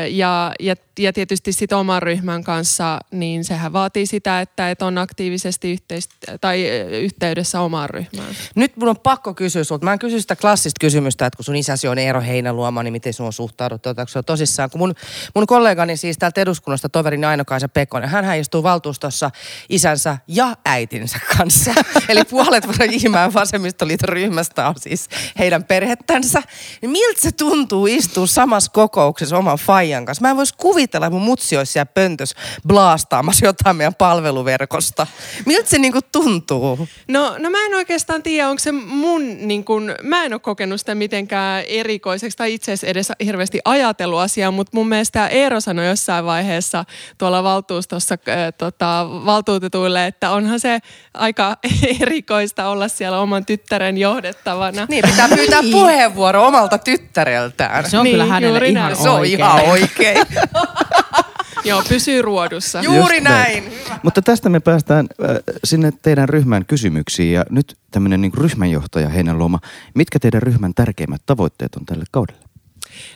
ja, 0.09 0.51
ja, 0.59 0.75
ja 0.99 1.13
tietysti 1.13 1.53
sitten 1.53 1.77
oman 1.77 2.01
ryhmän 2.01 2.43
kanssa, 2.43 2.99
niin 3.11 3.43
sehän 3.43 3.73
vaatii 3.73 4.05
sitä, 4.05 4.41
että, 4.41 4.71
että 4.71 4.85
on 4.85 4.97
aktiivisesti 4.97 5.75
yhteist- 5.75 6.37
tai 6.41 6.67
yhteydessä 7.01 7.61
omaan 7.61 7.89
ryhmään. 7.89 8.35
Nyt 8.55 8.77
mun 8.77 8.89
on 8.89 8.97
pakko 8.97 9.33
kysyä 9.33 9.63
sulta. 9.63 9.85
Mä 9.85 9.93
en 9.93 9.99
kysy 9.99 10.21
sitä 10.21 10.35
klassista 10.35 10.79
kysymystä, 10.79 11.25
että 11.25 11.37
kun 11.37 11.45
sun 11.45 11.55
isäsi 11.55 11.87
on 11.87 11.97
Eero 11.97 12.21
Heinäluoma, 12.21 12.83
niin 12.83 12.91
miten 12.91 13.13
sinun 13.13 13.33
suhtaudut? 13.33 13.85
Otatko 13.85 14.11
se 14.11 14.23
tosissaan? 14.23 14.69
Kun 14.69 14.79
mun, 14.79 14.95
mun 15.35 15.47
kollegani 15.47 15.97
siis 15.97 16.17
täältä 16.17 16.41
eduskunnasta, 16.41 16.89
toverini 16.89 17.25
Aino-Kaisa 17.25 17.69
Pekonen, 17.69 18.09
hän 18.09 18.39
istuu 18.39 18.63
valtuustossa 18.63 19.31
isänsä 19.69 20.17
ja 20.27 20.55
äitinsä 20.65 21.19
kanssa. 21.37 21.71
Eli 22.09 22.23
puolet 22.23 22.63
ihmään 22.91 23.33
vasemmistoliiton 23.33 24.09
ryhmästä 24.09 24.67
on 24.67 24.75
siis 24.77 25.09
heidän 25.39 25.63
perhettänsä. 25.63 26.41
Niin 26.81 26.91
miltä 26.91 27.21
se 27.21 27.31
tuntuu 27.31 27.87
istua 27.87 28.27
samassa 28.27 28.71
kokouksessa 28.71 29.37
oman 29.37 29.57
faijan 29.57 30.05
kanssa? 30.05 30.21
Mä 30.21 30.29
en 30.29 30.37
voisi 30.37 30.53
kuvitella, 30.57 30.88
että 30.97 31.09
mun 31.09 31.21
mutsi 31.21 31.57
olisi 31.57 31.71
siellä 31.71 31.85
pöntössä 31.85 32.35
blaastaamassa 32.67 33.45
jotain 33.45 33.75
meidän 33.75 33.95
palveluverkosta. 33.95 35.07
Miltä 35.45 35.69
se 35.69 35.77
niinku 35.77 35.99
tuntuu? 36.11 36.87
No, 37.07 37.35
no 37.37 37.49
mä 37.49 37.65
en 37.65 37.75
oikeastaan 37.75 38.23
tiedä, 38.23 38.49
onko 38.49 38.59
se 38.59 38.71
mun, 38.71 39.47
niin 39.47 39.65
kun, 39.65 39.95
mä 40.03 40.25
en 40.25 40.33
ole 40.33 40.39
kokenut 40.39 40.79
sitä 40.79 40.95
mitenkään 40.95 41.63
erikoiseksi 41.67 42.37
tai 42.37 42.53
itse 42.53 42.71
asiassa 42.71 42.87
edes 42.87 43.11
hirveästi 43.25 43.59
ajatellut 43.65 44.19
asiaa, 44.19 44.51
mutta 44.51 44.71
mun 44.73 44.89
mielestä 44.89 45.27
Eero 45.27 45.61
sanoi 45.61 45.87
jossain 45.87 46.25
vaiheessa 46.25 46.85
tuolla 47.17 47.43
valtuustossa 47.43 48.17
äh, 48.29 48.37
tota, 48.57 49.07
valtuutetuille, 49.25 50.07
että 50.07 50.31
onhan 50.31 50.59
se 50.59 50.79
aika 51.13 51.57
erikoista 52.01 52.67
olla 52.67 52.87
siellä 52.87 53.19
oman 53.19 53.45
tyttären 53.45 53.97
johdettavana. 53.97 54.87
Niin, 54.89 55.05
pitää 55.09 55.29
pyytää 55.29 55.61
niin. 55.69 55.71
puheenvuoro 55.71 56.47
omalta 56.47 56.77
tyttäreltään. 56.77 57.89
Se 57.89 57.97
on 57.97 58.03
niin, 58.03 58.13
kyllä 58.13 58.25
hänelle 58.25 58.59
ihan 58.67 58.83
näin. 58.83 58.95
Se 58.95 59.09
on 59.09 59.25
ihan 59.25 59.61
oikein. 59.61 60.17
Joo, 61.65 61.83
pysyy 61.89 62.21
ruodussa. 62.21 62.81
Juuri 62.81 63.21
näin. 63.21 63.63
näin. 63.63 63.73
Mutta 64.03 64.21
tästä 64.21 64.49
me 64.49 64.59
päästään 64.59 65.07
äh, 65.23 65.37
sinne 65.63 65.93
teidän 66.01 66.29
ryhmän 66.29 66.65
kysymyksiin 66.65 67.33
ja 67.33 67.45
nyt 67.49 67.77
tämmöinen 67.91 68.21
niin 68.21 68.33
ryhmänjohtaja 68.33 69.09
Heinäluoma. 69.09 69.59
Mitkä 69.95 70.19
teidän 70.19 70.41
ryhmän 70.41 70.73
tärkeimmät 70.73 71.21
tavoitteet 71.25 71.75
on 71.75 71.85
tälle 71.85 72.05
kaudelle? 72.11 72.48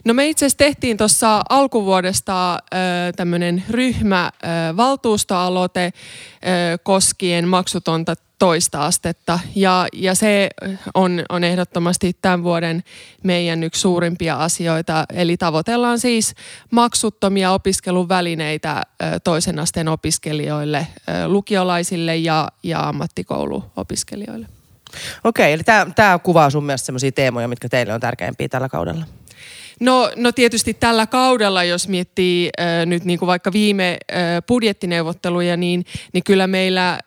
No 0.06 0.14
me 0.14 0.30
itse 0.30 0.46
asiassa 0.46 0.58
tehtiin 0.58 0.98
tuossa 0.98 1.42
alkuvuodesta 1.50 2.60
tämmöinen 3.16 3.64
ryhmä 3.70 4.32
valtuustoaloite 4.78 5.94
koskien 6.84 7.48
maksutonta 7.48 8.16
toista 8.40 8.86
astetta. 8.86 9.40
Ja, 9.56 9.88
ja 9.94 10.16
se 10.16 10.50
on, 10.94 11.24
on 11.30 11.44
ehdottomasti 11.44 12.18
tämän 12.22 12.44
vuoden 12.44 12.84
meidän 13.24 13.64
yksi 13.64 13.82
suurimpia 13.82 14.36
asioita. 14.36 15.06
Eli 15.14 15.38
tavoitellaan 15.38 16.00
siis 16.00 16.36
maksuttomia 16.72 17.52
opiskeluvälineitä 17.52 18.82
toisen 19.24 19.60
asteen 19.60 19.88
opiskelijoille, 19.88 20.88
lukiolaisille 21.28 22.16
ja, 22.16 22.48
ja 22.64 22.80
ammattikouluopiskelijoille. 22.90 24.48
Okei, 25.24 25.54
eli 25.54 25.64
tämä 25.96 26.20
kuvaa 26.24 26.50
sun 26.50 26.64
mielestä 26.64 26.86
sellaisia 26.86 27.12
teemoja, 27.12 27.48
mitkä 27.48 27.70
teille 27.70 27.94
on 27.94 28.00
tärkeimpiä 28.02 28.50
tällä 28.50 28.70
kaudella? 28.70 29.06
No, 29.80 30.12
no 30.16 30.32
tietysti 30.32 30.74
tällä 30.74 31.08
kaudella, 31.08 31.64
jos 31.64 31.88
miettii 31.88 32.50
äh, 32.60 32.86
nyt 32.86 33.06
niin 33.06 33.20
kuin 33.20 33.28
vaikka 33.28 33.54
viime 33.54 33.98
äh, 34.12 34.18
budjettineuvotteluja, 34.48 35.58
niin, 35.58 35.86
niin 36.14 36.24
kyllä 36.24 36.48
meillä 36.48 36.92
äh, 36.92 37.00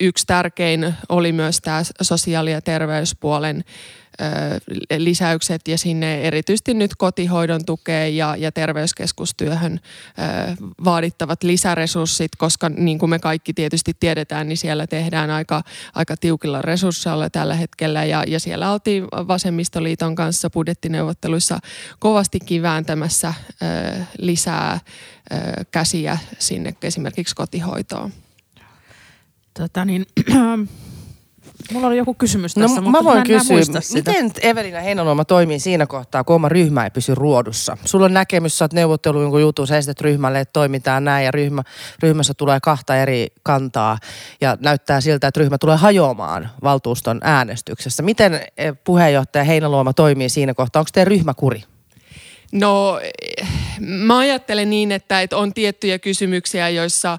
yksi 0.00 0.26
tärkein 0.26 0.94
oli 1.08 1.32
myös 1.32 1.60
tämä 1.60 1.82
sosiaali- 2.02 2.52
ja 2.52 2.60
terveyspuolen 2.60 3.64
lisäykset 4.98 5.68
ja 5.68 5.78
sinne 5.78 6.22
erityisesti 6.22 6.74
nyt 6.74 6.90
kotihoidon 6.98 7.64
tukeen 7.64 8.16
ja, 8.16 8.36
ja 8.36 8.52
terveyskeskustyöhön 8.52 9.80
vaadittavat 10.84 11.42
lisäresurssit, 11.42 12.36
koska 12.38 12.68
niin 12.68 12.98
kuin 12.98 13.10
me 13.10 13.18
kaikki 13.18 13.52
tietysti 13.52 13.96
tiedetään, 14.00 14.48
niin 14.48 14.56
siellä 14.56 14.86
tehdään 14.86 15.30
aika, 15.30 15.62
aika 15.94 16.16
tiukilla 16.16 16.62
resursseilla 16.62 17.30
tällä 17.30 17.54
hetkellä 17.54 18.04
ja, 18.04 18.24
ja 18.26 18.40
siellä 18.40 18.72
oltiin 18.72 19.04
Vasemmistoliiton 19.04 20.14
kanssa 20.14 20.50
budjettineuvotteluissa 20.50 21.58
kovastikin 21.98 22.62
vääntämässä 22.62 23.34
lisää 24.18 24.80
käsiä 25.70 26.18
sinne 26.38 26.74
esimerkiksi 26.82 27.34
kotihoitoon. 27.34 28.12
Tota 29.54 29.84
niin, 29.84 30.06
Mulla 31.72 31.86
oli 31.86 31.96
joku 31.96 32.14
kysymys 32.14 32.56
No 32.56 32.62
tässä, 32.62 32.80
mutta 32.80 33.02
mä 33.02 33.04
voin 33.04 33.22
kysyä, 33.26 33.80
miten 33.94 34.30
Evelina 34.42 34.80
Heinäluoma 34.80 35.24
toimii 35.24 35.58
siinä 35.58 35.86
kohtaa, 35.86 36.24
kun 36.24 36.36
oma 36.36 36.48
ryhmä 36.48 36.84
ei 36.84 36.90
pysy 36.90 37.14
ruodussa? 37.14 37.76
Sulla 37.84 38.04
on 38.04 38.14
näkemys, 38.14 38.58
sä 38.58 38.64
oot 38.64 38.72
neuvottelu 38.72 39.22
jonkun 39.22 39.40
jutun, 39.40 39.66
sä 39.66 39.76
esität 39.76 40.00
ryhmälle, 40.00 40.40
että 40.40 40.52
toimitaan 40.52 41.04
näin 41.04 41.24
ja 41.24 41.30
ryhmä, 41.30 41.62
ryhmässä 42.02 42.34
tulee 42.34 42.60
kahta 42.62 42.96
eri 42.96 43.26
kantaa 43.42 43.98
ja 44.40 44.56
näyttää 44.60 45.00
siltä, 45.00 45.26
että 45.26 45.40
ryhmä 45.40 45.58
tulee 45.58 45.76
hajoamaan 45.76 46.50
valtuuston 46.62 47.20
äänestyksessä. 47.22 48.02
Miten 48.02 48.40
eh, 48.56 48.74
puheenjohtaja 48.84 49.44
Heinäluoma 49.44 49.92
toimii 49.92 50.28
siinä 50.28 50.54
kohtaa? 50.54 50.80
Onko 50.80 50.90
teidän 50.92 51.10
ryhmä 51.10 51.34
kuri? 51.34 51.62
No 52.52 53.00
mä 53.80 54.18
ajattelen 54.18 54.70
niin, 54.70 54.92
että, 54.92 55.20
että 55.20 55.36
on 55.36 55.54
tiettyjä 55.54 55.98
kysymyksiä, 55.98 56.68
joissa 56.68 57.18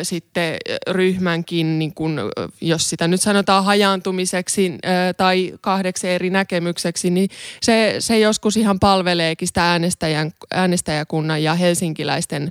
ö, 0.00 0.04
sitten 0.04 0.56
ryhmänkin, 0.88 1.78
niin 1.78 1.94
kun, 1.94 2.20
jos 2.60 2.90
sitä 2.90 3.08
nyt 3.08 3.20
sanotaan 3.20 3.64
hajaantumiseksi 3.64 4.72
ö, 4.84 5.14
tai 5.16 5.52
kahdeksi 5.60 6.08
eri 6.08 6.30
näkemykseksi, 6.30 7.10
niin 7.10 7.28
se, 7.62 7.96
se 7.98 8.18
joskus 8.18 8.56
ihan 8.56 8.80
palveleekin 8.80 9.48
sitä 9.48 9.70
äänestäjän, 9.70 10.32
äänestäjäkunnan 10.50 11.42
ja 11.42 11.54
helsinkiläisten 11.54 12.50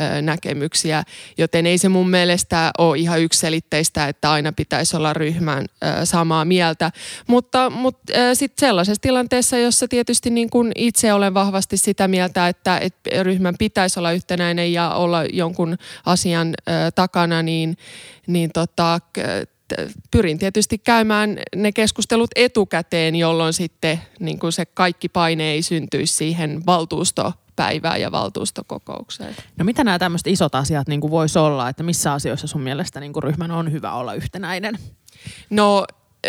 ö, 0.00 0.22
näkemyksiä, 0.22 1.02
joten 1.38 1.66
ei 1.66 1.78
se 1.78 1.88
mun 1.88 2.10
mielestä 2.10 2.70
ole 2.78 2.98
ihan 2.98 3.20
ykselitteistä, 3.20 4.08
että 4.08 4.30
aina 4.30 4.52
pitäisi 4.52 4.96
olla 4.96 5.12
ryhmän 5.12 5.64
ö, 5.64 6.06
samaa 6.06 6.44
mieltä, 6.44 6.92
mutta, 7.26 7.70
mutta 7.70 8.12
sitten 8.34 8.66
sellaisessa 8.68 9.02
tilanteessa, 9.02 9.58
jossa 9.58 9.88
tietysti 9.88 10.30
niin 10.30 10.50
kun 10.50 10.72
itse 10.74 11.12
olen 11.12 11.34
vahvasti 11.52 11.76
sitä 11.76 12.08
mieltä, 12.08 12.48
että, 12.48 12.78
että 12.78 13.22
ryhmän 13.22 13.54
pitäisi 13.58 13.98
olla 13.98 14.12
yhtenäinen 14.12 14.72
ja 14.72 14.94
olla 14.94 15.24
jonkun 15.24 15.76
asian 16.06 16.48
ö, 16.48 16.72
takana, 16.94 17.42
niin, 17.42 17.76
niin 18.26 18.50
tota, 18.52 19.00
pyrin 20.10 20.38
tietysti 20.38 20.78
käymään 20.78 21.38
ne 21.56 21.72
keskustelut 21.72 22.30
etukäteen, 22.36 23.16
jolloin 23.16 23.52
sitten 23.52 24.00
niin 24.20 24.38
kuin 24.38 24.52
se 24.52 24.66
kaikki 24.66 25.08
paine 25.08 25.50
ei 25.50 25.62
syntyisi 25.62 26.14
siihen 26.14 26.66
valtuustopäivään 26.66 28.00
ja 28.00 28.12
valtuustokokoukseen. 28.12 29.36
No 29.58 29.64
mitä 29.64 29.84
nämä 29.84 29.98
tämmöiset 29.98 30.26
isot 30.26 30.54
asiat 30.54 30.88
niin 30.88 31.00
kuin 31.00 31.10
voisi 31.10 31.38
olla, 31.38 31.68
että 31.68 31.82
missä 31.82 32.12
asioissa 32.12 32.46
sun 32.46 32.62
mielestä 32.62 33.00
niin 33.00 33.12
kuin 33.12 33.22
ryhmän 33.22 33.50
on 33.50 33.72
hyvä 33.72 33.92
olla 33.92 34.14
yhtenäinen? 34.14 34.78
No, 35.50 35.86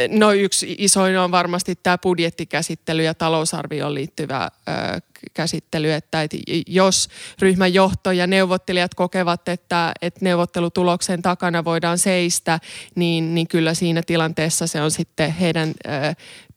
no 0.10 0.32
yksi 0.32 0.76
isoin 0.80 1.18
on 1.18 1.32
varmasti 1.32 1.76
tämä 1.84 1.98
budjettikäsittely 1.98 3.04
ja 3.04 3.14
talousarvioon 3.14 3.94
liittyvä 3.94 4.44
ö, 4.44 5.02
käsittely, 5.34 5.92
että 5.92 6.24
et 6.24 6.32
jos 6.68 7.10
ryhmän 7.40 7.74
johto 7.74 8.12
ja 8.12 8.28
neuvottelijat 8.28 8.96
kokevat, 8.96 9.50
että, 9.50 9.92
että 10.02 10.20
neuvottelutuloksen 10.22 11.22
takana 11.22 11.64
voidaan 11.64 11.98
seistä, 11.98 12.60
niin, 12.96 13.36
niin 13.36 13.48
kyllä 13.48 13.74
siinä 13.74 14.02
tilanteessa 14.02 14.68
se 14.68 14.82
on 14.82 14.92
sitten 14.92 15.32
heidän 15.32 15.70
ö, 15.70 15.92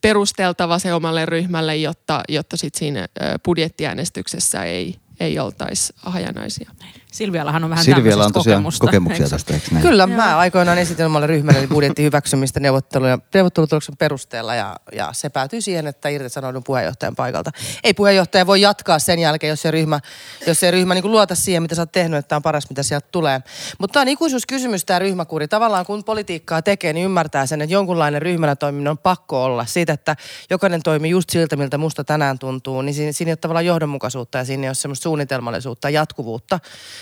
perusteltava 0.01 0.79
se 0.79 0.93
omalle 0.93 1.25
ryhmälle, 1.25 1.75
jotta, 1.75 2.23
jotta 2.29 2.57
sitten 2.57 2.79
siinä 2.79 3.01
ö, 3.01 3.39
budjettiäänestyksessä 3.45 4.63
ei, 4.63 4.95
ei 5.19 5.39
oltaisi 5.39 5.93
hajanaisia. 5.97 6.71
Silviallahan 7.15 7.63
on 7.63 7.69
vähän 7.69 7.85
Silvialla 7.85 8.25
on 8.25 8.33
tosiaan 8.33 8.57
kokemusta. 8.57 8.85
kokemuksia 8.85 9.29
tästä, 9.29 9.53
eikö 9.53 9.65
näin? 9.71 9.81
Kyllä, 9.85 10.03
Joo. 10.03 10.17
mä 10.17 10.37
aikoinaan 10.37 10.77
esitin 10.77 11.05
omalle 11.05 11.27
ryhmälle 11.27 11.67
budjetin 11.67 12.05
hyväksymistä 12.05 12.59
neuvotteluja, 12.59 13.19
neuvottelutuloksen 13.33 13.97
perusteella 13.97 14.55
ja, 14.55 14.75
ja 14.91 15.09
se 15.13 15.29
päätyi 15.29 15.61
siihen, 15.61 15.87
että 15.87 16.09
irtisanoudun 16.09 16.63
puheenjohtajan 16.63 17.15
paikalta. 17.15 17.51
Ei 17.83 17.93
puheenjohtaja 17.93 18.47
voi 18.47 18.61
jatkaa 18.61 18.99
sen 18.99 19.19
jälkeen, 19.19 19.49
jos 19.49 19.61
se 19.61 19.71
ryhmä, 19.71 19.99
jos 20.47 20.59
se 20.59 20.71
ryhmä 20.71 20.93
niin 20.93 21.11
luota 21.11 21.35
siihen, 21.35 21.61
mitä 21.61 21.75
sä 21.75 21.81
oot 21.81 21.91
tehnyt, 21.91 22.17
että 22.19 22.29
tämä 22.29 22.37
on 22.37 22.43
paras, 22.43 22.69
mitä 22.69 22.83
sieltä 22.83 23.07
tulee. 23.11 23.41
Mutta 23.79 23.93
tämä 23.93 24.01
on 24.01 24.07
ikuisuuskysymys 24.07 24.85
tämä 24.85 24.99
ryhmäkuri. 24.99 25.47
Tavallaan 25.47 25.85
kun 25.85 26.03
politiikkaa 26.03 26.61
tekee, 26.61 26.93
niin 26.93 27.05
ymmärtää 27.05 27.45
sen, 27.45 27.61
että 27.61 27.73
jonkunlainen 27.73 28.21
ryhmänä 28.21 28.55
toimiminen 28.55 28.91
on 28.91 28.97
pakko 28.97 29.43
olla. 29.43 29.65
Siitä, 29.65 29.93
että 29.93 30.15
jokainen 30.49 30.83
toimii 30.83 31.11
just 31.11 31.29
siltä, 31.29 31.55
miltä 31.55 31.77
musta 31.77 32.03
tänään 32.03 32.39
tuntuu, 32.39 32.81
niin 32.81 32.95
siinä, 32.95 33.11
siinä 33.11 33.29
ei 33.29 33.31
ole 33.31 33.37
tavallaan 33.37 33.65
johdonmukaisuutta 33.65 34.37
ja 34.37 34.45
siinä 34.45 34.63
ei 34.63 34.69
ole 34.69 34.75
semmoista 34.75 35.03
suunnitelmallisuutta 35.03 35.89
ja 35.89 35.99
jatkuvuutta. 35.99 36.59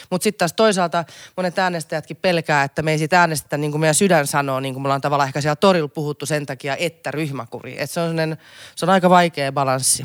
Mutta 0.09 0.23
sitten 0.23 0.39
taas 0.39 0.53
toisaalta 0.53 1.05
monet 1.37 1.59
äänestäjätkin 1.59 2.17
pelkää, 2.21 2.63
että 2.63 2.81
me 2.81 2.91
ei 2.91 2.97
siitä 2.97 3.19
äänestetä 3.19 3.57
niin 3.57 3.71
kuin 3.71 3.79
meidän 3.81 3.95
sydän 3.95 4.27
sanoo, 4.27 4.59
niin 4.59 4.73
kuin 4.73 4.81
me 4.81 4.87
ollaan 4.87 5.01
tavallaan 5.01 5.27
ehkä 5.27 5.41
siellä 5.41 5.55
torilla 5.55 5.87
puhuttu 5.87 6.25
sen 6.25 6.45
takia, 6.45 6.75
että 6.75 7.11
ryhmäkuri. 7.11 7.75
Et 7.81 7.91
se, 7.91 7.99
on 7.99 8.15
se 8.75 8.85
on 8.85 8.89
aika 8.89 9.09
vaikea 9.09 9.51
balanssi. 9.51 10.03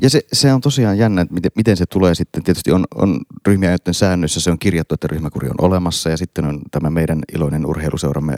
Ja 0.00 0.10
se, 0.10 0.20
se 0.32 0.52
on 0.52 0.60
tosiaan 0.60 0.98
jännä, 0.98 1.22
että 1.22 1.34
miten, 1.34 1.50
miten 1.56 1.76
se 1.76 1.86
tulee 1.86 2.14
sitten. 2.14 2.42
Tietysti 2.42 2.72
on, 2.72 2.84
on 2.94 3.20
ryhmiä, 3.46 3.70
joiden 3.70 3.94
säännöissä 3.94 4.40
se 4.40 4.50
on 4.50 4.58
kirjattu, 4.58 4.94
että 4.94 5.06
ryhmäkuri 5.06 5.48
on 5.48 5.54
olemassa. 5.58 6.10
Ja 6.10 6.16
sitten 6.16 6.44
on 6.44 6.60
tämä 6.70 6.90
meidän 6.90 7.18
iloinen 7.34 7.66
urheiluseuramme 7.66 8.34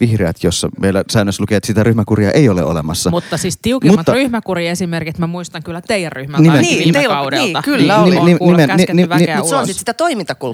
Vihreät, 0.00 0.36
jossa 0.44 0.68
meillä 0.80 1.04
säännössä 1.12 1.42
lukee, 1.42 1.56
että 1.56 1.66
sitä 1.66 1.82
ryhmäkuria 1.82 2.30
ei 2.30 2.48
ole 2.48 2.64
olemassa. 2.64 3.10
Mutta 3.10 3.36
siis 3.36 3.58
tiukimmat 3.62 3.96
Mutta- 3.98 4.12
Mutta, 4.12 4.22
ryhmäkuriesimerkit 4.22 5.18
mä 5.18 5.26
muistan 5.26 5.62
kyllä 5.62 5.80
teidän 5.80 6.12
Nimen- 6.16 6.34
ainakin 6.34 6.60
Niin, 6.60 6.78
viime 6.78 6.98
teillä 6.98 7.14
kaudelta. 7.14 7.44
niin, 7.44 7.62
kyllä 7.64 7.96
on, 7.96 8.02
oli. 8.02 8.16
on 8.16 8.26
Nimen- 8.26 8.38
nimen- 8.40 8.66
käsketty 8.66 8.92
ni- 8.94 9.02
ni- 9.02 9.08
väkeä 9.08 9.36
Mutta 9.36 9.48
se 9.50 9.56
on 9.56 9.66
sitten 9.66 9.78
sitä 9.78 9.94
toimintakulttuuria. 9.94 10.53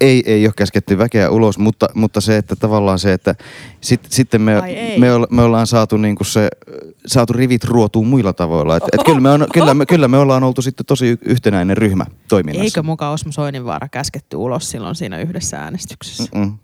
Ei, 0.00 0.22
ei 0.26 0.46
ole 0.46 0.52
käsketty 0.56 0.98
väkeä 0.98 1.30
ulos, 1.30 1.58
mutta, 1.58 1.88
mutta 1.94 2.20
se, 2.20 2.36
että 2.36 2.56
tavallaan 2.56 2.98
se, 2.98 3.12
että 3.12 3.34
sit, 3.80 4.00
sitten 4.10 4.42
me, 4.42 4.62
me, 4.98 5.12
olla, 5.12 5.26
me 5.30 5.42
ollaan 5.42 5.66
saatu, 5.66 5.96
niinku 5.96 6.24
se, 6.24 6.48
saatu 7.06 7.32
rivit 7.32 7.64
ruotuun 7.64 8.06
muilla 8.06 8.32
tavoilla. 8.32 8.76
Et, 8.76 8.82
et 8.92 9.04
kyllä, 9.04 9.20
me 9.20 9.30
on, 9.30 9.46
kyllä, 9.52 9.74
me, 9.74 9.86
kyllä 9.86 10.08
me 10.08 10.18
ollaan 10.18 10.44
oltu 10.44 10.62
sitten 10.62 10.86
tosi 10.86 11.18
yhtenäinen 11.22 11.76
ryhmä 11.76 12.06
toiminnassa. 12.28 12.64
Eikö 12.64 12.82
muka 12.82 13.10
Osmo 13.10 13.32
Soininvaara 13.32 13.88
käsketty 13.88 14.36
ulos 14.36 14.70
silloin 14.70 14.94
siinä 14.94 15.20
yhdessä 15.20 15.58
äänestyksessä? 15.58 16.24
Mm. 16.34 16.58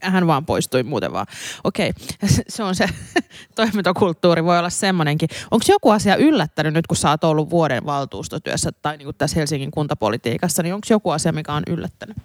Hän 0.00 0.26
vaan 0.26 0.46
poistui 0.46 0.82
muuten 0.82 1.12
vaan. 1.12 1.26
Okei, 1.64 1.92
se 2.48 2.62
on 2.62 2.74
se 2.74 2.86
toimintakulttuuri, 3.56 4.44
voi 4.44 4.58
olla 4.58 4.70
semmoinenkin. 4.70 5.28
Onko 5.50 5.64
joku 5.68 5.90
asia 5.90 6.16
yllättänyt 6.16 6.74
nyt, 6.74 6.86
kun 6.86 6.96
sä 6.96 7.10
oot 7.10 7.24
ollut 7.24 7.50
vuoden 7.50 7.86
valtuustotyössä 7.86 8.72
tai 8.72 8.96
niin 8.96 9.06
kuin 9.06 9.16
tässä 9.16 9.36
Helsingin 9.36 9.70
kuntapolitiikassa, 9.70 10.62
niin 10.62 10.74
onko 10.74 10.86
joku 10.90 11.10
asia, 11.10 11.32
mikä 11.32 11.52
on 11.52 11.62
yllättänyt? 11.66 12.16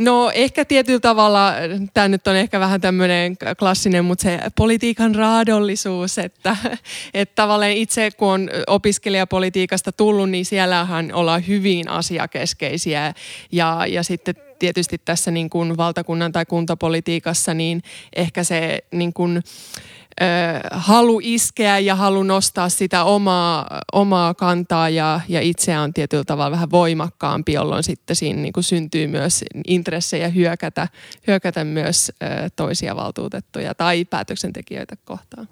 No 0.00 0.30
ehkä 0.34 0.64
tietyllä 0.64 1.00
tavalla, 1.00 1.52
tämä 1.94 2.08
nyt 2.08 2.26
on 2.26 2.36
ehkä 2.36 2.60
vähän 2.60 2.80
tämmöinen 2.80 3.36
klassinen, 3.58 4.04
mutta 4.04 4.22
se 4.22 4.40
politiikan 4.56 5.14
raadollisuus, 5.14 6.18
että, 6.18 6.56
että 7.14 7.34
tavallaan 7.34 7.70
itse 7.70 8.10
kun 8.10 8.28
on 8.28 8.50
opiskelijapolitiikasta 8.66 9.92
tullut, 9.92 10.30
niin 10.30 10.44
siellähän 10.44 11.12
ollaan 11.12 11.46
hyvin 11.46 11.88
asiakeskeisiä 11.88 13.14
ja, 13.52 13.86
ja 13.88 14.02
sitten 14.02 14.34
tietysti 14.60 14.98
tässä 14.98 15.30
niin 15.30 15.50
kuin 15.50 15.76
valtakunnan 15.76 16.32
tai 16.32 16.46
kuntapolitiikassa, 16.46 17.54
niin 17.54 17.82
ehkä 18.16 18.44
se 18.44 18.78
niin 18.92 19.12
kuin, 19.12 19.36
ö, 19.36 20.24
halu 20.70 21.20
iskeä 21.22 21.78
ja 21.78 21.94
halu 21.94 22.22
nostaa 22.22 22.68
sitä 22.68 23.04
omaa, 23.04 23.80
omaa 23.92 24.34
kantaa 24.34 24.88
ja, 24.88 25.20
ja 25.28 25.40
itseään 25.40 25.82
on 25.82 25.92
tietyllä 25.94 26.24
tavalla 26.24 26.50
vähän 26.50 26.70
voimakkaampi, 26.70 27.52
jolloin 27.52 27.82
sitten 27.82 28.16
siinä 28.16 28.42
niin 28.42 28.52
kuin 28.52 28.64
syntyy 28.64 29.06
myös 29.06 29.44
intressejä 29.66 30.28
hyökätä, 30.28 30.88
hyökätä 31.26 31.64
myös 31.64 32.12
ö, 32.22 32.50
toisia 32.56 32.96
valtuutettuja 32.96 33.74
tai 33.74 34.04
päätöksentekijöitä 34.04 34.96
kohtaan. 35.04 35.48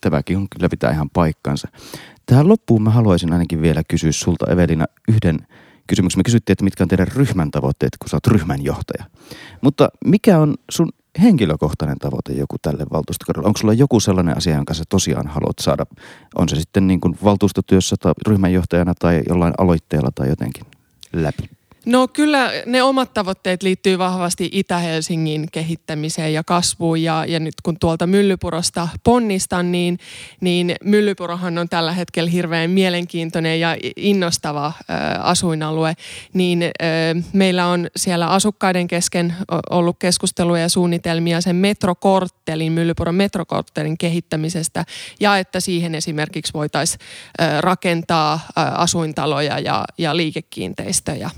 Tämäkin 0.00 0.36
on 0.36 0.46
kyllä 0.48 0.68
pitää 0.68 0.90
ihan 0.90 1.10
paikkansa. 1.10 1.68
Tähän 2.26 2.48
loppuun 2.48 2.82
mä 2.82 2.90
haluaisin 2.90 3.32
ainakin 3.32 3.62
vielä 3.62 3.82
kysyä 3.88 4.12
sulta 4.12 4.52
Evelina 4.52 4.86
yhden 5.08 5.46
kysymyksen. 5.86 6.18
Me 6.18 6.22
kysyttiin, 6.22 6.52
että 6.52 6.64
mitkä 6.64 6.84
on 6.84 6.88
teidän 6.88 7.08
ryhmän 7.08 7.50
tavoitteet, 7.50 7.96
kun 7.98 8.08
sä 8.08 8.16
oot 8.16 8.26
ryhmän 8.26 8.64
johtaja. 8.64 9.04
Mutta 9.60 9.88
mikä 10.04 10.38
on 10.38 10.54
sun 10.70 10.88
henkilökohtainen 11.22 11.98
tavoite 11.98 12.32
joku 12.32 12.56
tälle 12.62 12.86
valtuustokaudelle? 12.92 13.46
Onko 13.46 13.58
sulla 13.58 13.74
joku 13.74 14.00
sellainen 14.00 14.36
asia, 14.36 14.54
jonka 14.54 14.74
sä 14.74 14.84
tosiaan 14.88 15.26
haluat 15.26 15.58
saada? 15.60 15.86
On 16.34 16.48
se 16.48 16.56
sitten 16.56 16.86
niin 16.86 17.00
kuin 17.00 17.18
valtuustotyössä 17.24 17.96
tai 18.00 18.12
ryhmänjohtajana 18.26 18.94
tai 18.98 19.22
jollain 19.28 19.54
aloitteella 19.58 20.10
tai 20.14 20.28
jotenkin 20.28 20.64
läpi? 21.12 21.50
No 21.86 22.08
kyllä 22.08 22.52
ne 22.66 22.82
omat 22.82 23.14
tavoitteet 23.14 23.62
liittyy 23.62 23.98
vahvasti 23.98 24.48
Itä-Helsingin 24.52 25.48
kehittämiseen 25.52 26.32
ja 26.32 26.44
kasvuun 26.44 27.02
ja, 27.02 27.24
ja 27.28 27.40
nyt 27.40 27.54
kun 27.62 27.76
tuolta 27.80 28.06
Myllypurosta 28.06 28.88
ponnistan, 29.04 29.72
niin, 29.72 29.98
niin 30.40 30.76
Myllypurohan 30.84 31.58
on 31.58 31.68
tällä 31.68 31.92
hetkellä 31.92 32.30
hirveän 32.30 32.70
mielenkiintoinen 32.70 33.60
ja 33.60 33.76
innostava 33.96 34.66
ä, 34.66 34.72
asuinalue, 35.22 35.94
niin 36.32 36.62
ä, 36.62 36.68
meillä 37.32 37.66
on 37.66 37.88
siellä 37.96 38.26
asukkaiden 38.26 38.88
kesken 38.88 39.34
ollut 39.70 39.96
keskusteluja 39.98 40.62
ja 40.62 40.68
suunnitelmia 40.68 41.40
sen 41.40 41.56
metrokorttelin, 41.56 42.72
Myllypuron 42.72 43.14
metrokorttelin 43.14 43.98
kehittämisestä 43.98 44.84
ja 45.20 45.38
että 45.38 45.60
siihen 45.60 45.94
esimerkiksi 45.94 46.52
voitaisiin 46.52 47.00
rakentaa 47.60 48.32
ä, 48.58 48.62
asuintaloja 48.62 49.58
ja, 49.58 49.84
ja 49.98 50.16
liikekiinteistöjä. 50.16 51.30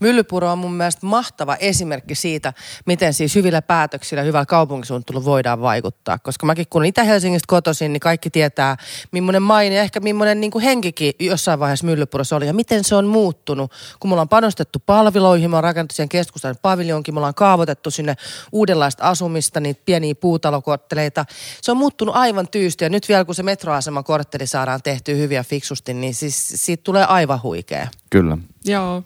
Myllypuro 0.00 0.52
on 0.52 0.58
mun 0.58 0.74
mielestä 0.74 1.06
mahtava 1.06 1.56
esimerkki 1.56 2.14
siitä, 2.14 2.52
miten 2.86 3.14
siis 3.14 3.34
hyvillä 3.34 3.62
päätöksillä, 3.62 4.22
hyvällä 4.22 4.46
kaupunkisuunnittelulla 4.46 5.24
voidaan 5.24 5.60
vaikuttaa. 5.60 6.18
Koska 6.18 6.46
mäkin 6.46 6.66
kun 6.70 6.84
Itä-Helsingistä 6.84 7.46
kotoisin, 7.46 7.92
niin 7.92 8.00
kaikki 8.00 8.30
tietää, 8.30 8.76
millainen 9.12 9.42
maine 9.42 9.74
ja 9.74 9.82
ehkä 9.82 10.00
millainen 10.00 10.40
niin 10.40 10.50
kuin 10.50 10.64
henkikin 10.64 11.12
jossain 11.20 11.60
vaiheessa 11.60 11.86
Myllypurossa 11.86 12.36
oli. 12.36 12.46
Ja 12.46 12.52
miten 12.54 12.84
se 12.84 12.94
on 12.94 13.06
muuttunut, 13.06 13.72
kun 14.00 14.10
me 14.10 14.12
ollaan 14.12 14.28
panostettu 14.28 14.82
palveluihin, 14.86 15.50
me 15.50 15.56
ollaan 15.56 15.64
rakennettu 15.64 15.94
siihen 15.94 16.08
keskustan 16.08 16.56
paviljonkin, 16.62 17.14
me 17.14 17.18
ollaan 17.18 17.34
kaavoitettu 17.34 17.90
sinne 17.90 18.14
uudenlaista 18.52 19.04
asumista, 19.04 19.60
niitä 19.60 19.82
pieniä 19.84 20.14
puutalokortteleita. 20.14 21.24
Se 21.62 21.70
on 21.70 21.76
muuttunut 21.76 22.16
aivan 22.16 22.48
tyysti 22.48 22.84
ja 22.84 22.88
nyt 22.90 23.08
vielä 23.08 23.24
kun 23.24 23.34
se 23.34 23.42
metroaseman 23.42 24.04
kortteli 24.04 24.46
saadaan 24.46 24.82
tehtyä 24.82 25.14
hyviä 25.14 25.44
fiksusti, 25.44 25.94
niin 25.94 26.14
siis 26.14 26.52
siitä 26.56 26.82
tulee 26.82 27.04
aivan 27.04 27.42
huikea. 27.42 27.88
Kyllä. 28.10 28.38
Joo, 28.64 29.02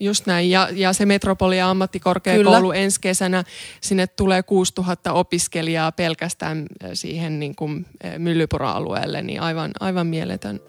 just 0.00 0.26
näin. 0.26 0.50
Ja, 0.50 0.68
ja 0.72 0.92
se 0.92 1.06
Metropolia 1.06 1.70
ammattikorkeakoulu 1.70 2.70
Kyllä. 2.70 2.74
ensi 2.74 3.00
kesänä, 3.00 3.44
sinne 3.80 4.06
tulee 4.06 4.42
6000 4.42 5.12
opiskelijaa 5.12 5.92
pelkästään 5.92 6.66
äh, 6.84 6.90
siihen 6.94 7.40
niin 7.40 7.54
kuin 7.54 7.86
äh, 8.04 8.18
Myllypuro-alueelle, 8.18 9.22
niin 9.22 9.40
aivan, 9.40 9.70
aivan 9.80 10.06
mieletön 10.06 10.60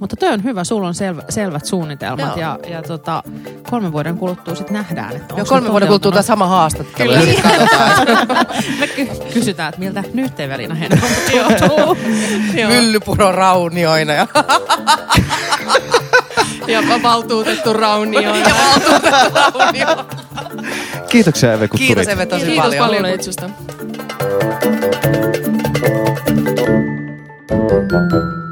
mutta 0.00 0.16
toi 0.16 0.28
on 0.28 0.44
hyvä, 0.44 0.64
sulla 0.64 0.88
on 0.88 0.94
selvä, 0.94 1.22
selvät 1.28 1.64
suunnitelmat 1.64 2.26
Joo. 2.26 2.38
ja, 2.38 2.58
ja 2.68 2.82
tota, 2.82 3.22
kolmen 3.70 3.92
vuoden 3.92 4.18
kuluttua 4.18 4.54
sitten 4.54 4.74
nähdään, 4.74 5.16
että 5.16 5.34
Joo, 5.36 5.46
kolmen 5.46 5.70
vuoden 5.70 5.88
kuluttua 5.88 6.12
tämä 6.12 6.22
sama 6.22 6.46
haastattelu. 6.46 7.12
Me 8.80 8.86
ky- 8.86 9.08
kysytään, 9.32 9.68
että 9.68 9.80
miltä 9.80 10.04
nyt 10.14 10.40
Evelina 10.40 10.74
Henman 10.74 11.10
joutuu. 11.36 11.96
Myllypuro 12.68 13.32
raunioina. 13.32 14.12
Ja, 14.12 14.26
ja 16.72 16.82
valtuutettu 17.02 17.72
raunioina. 17.72 18.48
ja 18.48 18.54
valtuutettu 18.54 19.34
raunioina. 19.34 20.04
Kiitoksia 21.08 21.52
Eve, 21.52 21.68
kun 21.68 21.78
Kiitos. 21.78 22.08
Eve 22.08 22.26
tosi 22.26 22.46
Kiitos 22.46 22.64
paljon. 22.64 22.86
paljon 22.86 23.12
kutsusta. 23.12 23.50
Thank 27.88 28.12
you. 28.12 28.47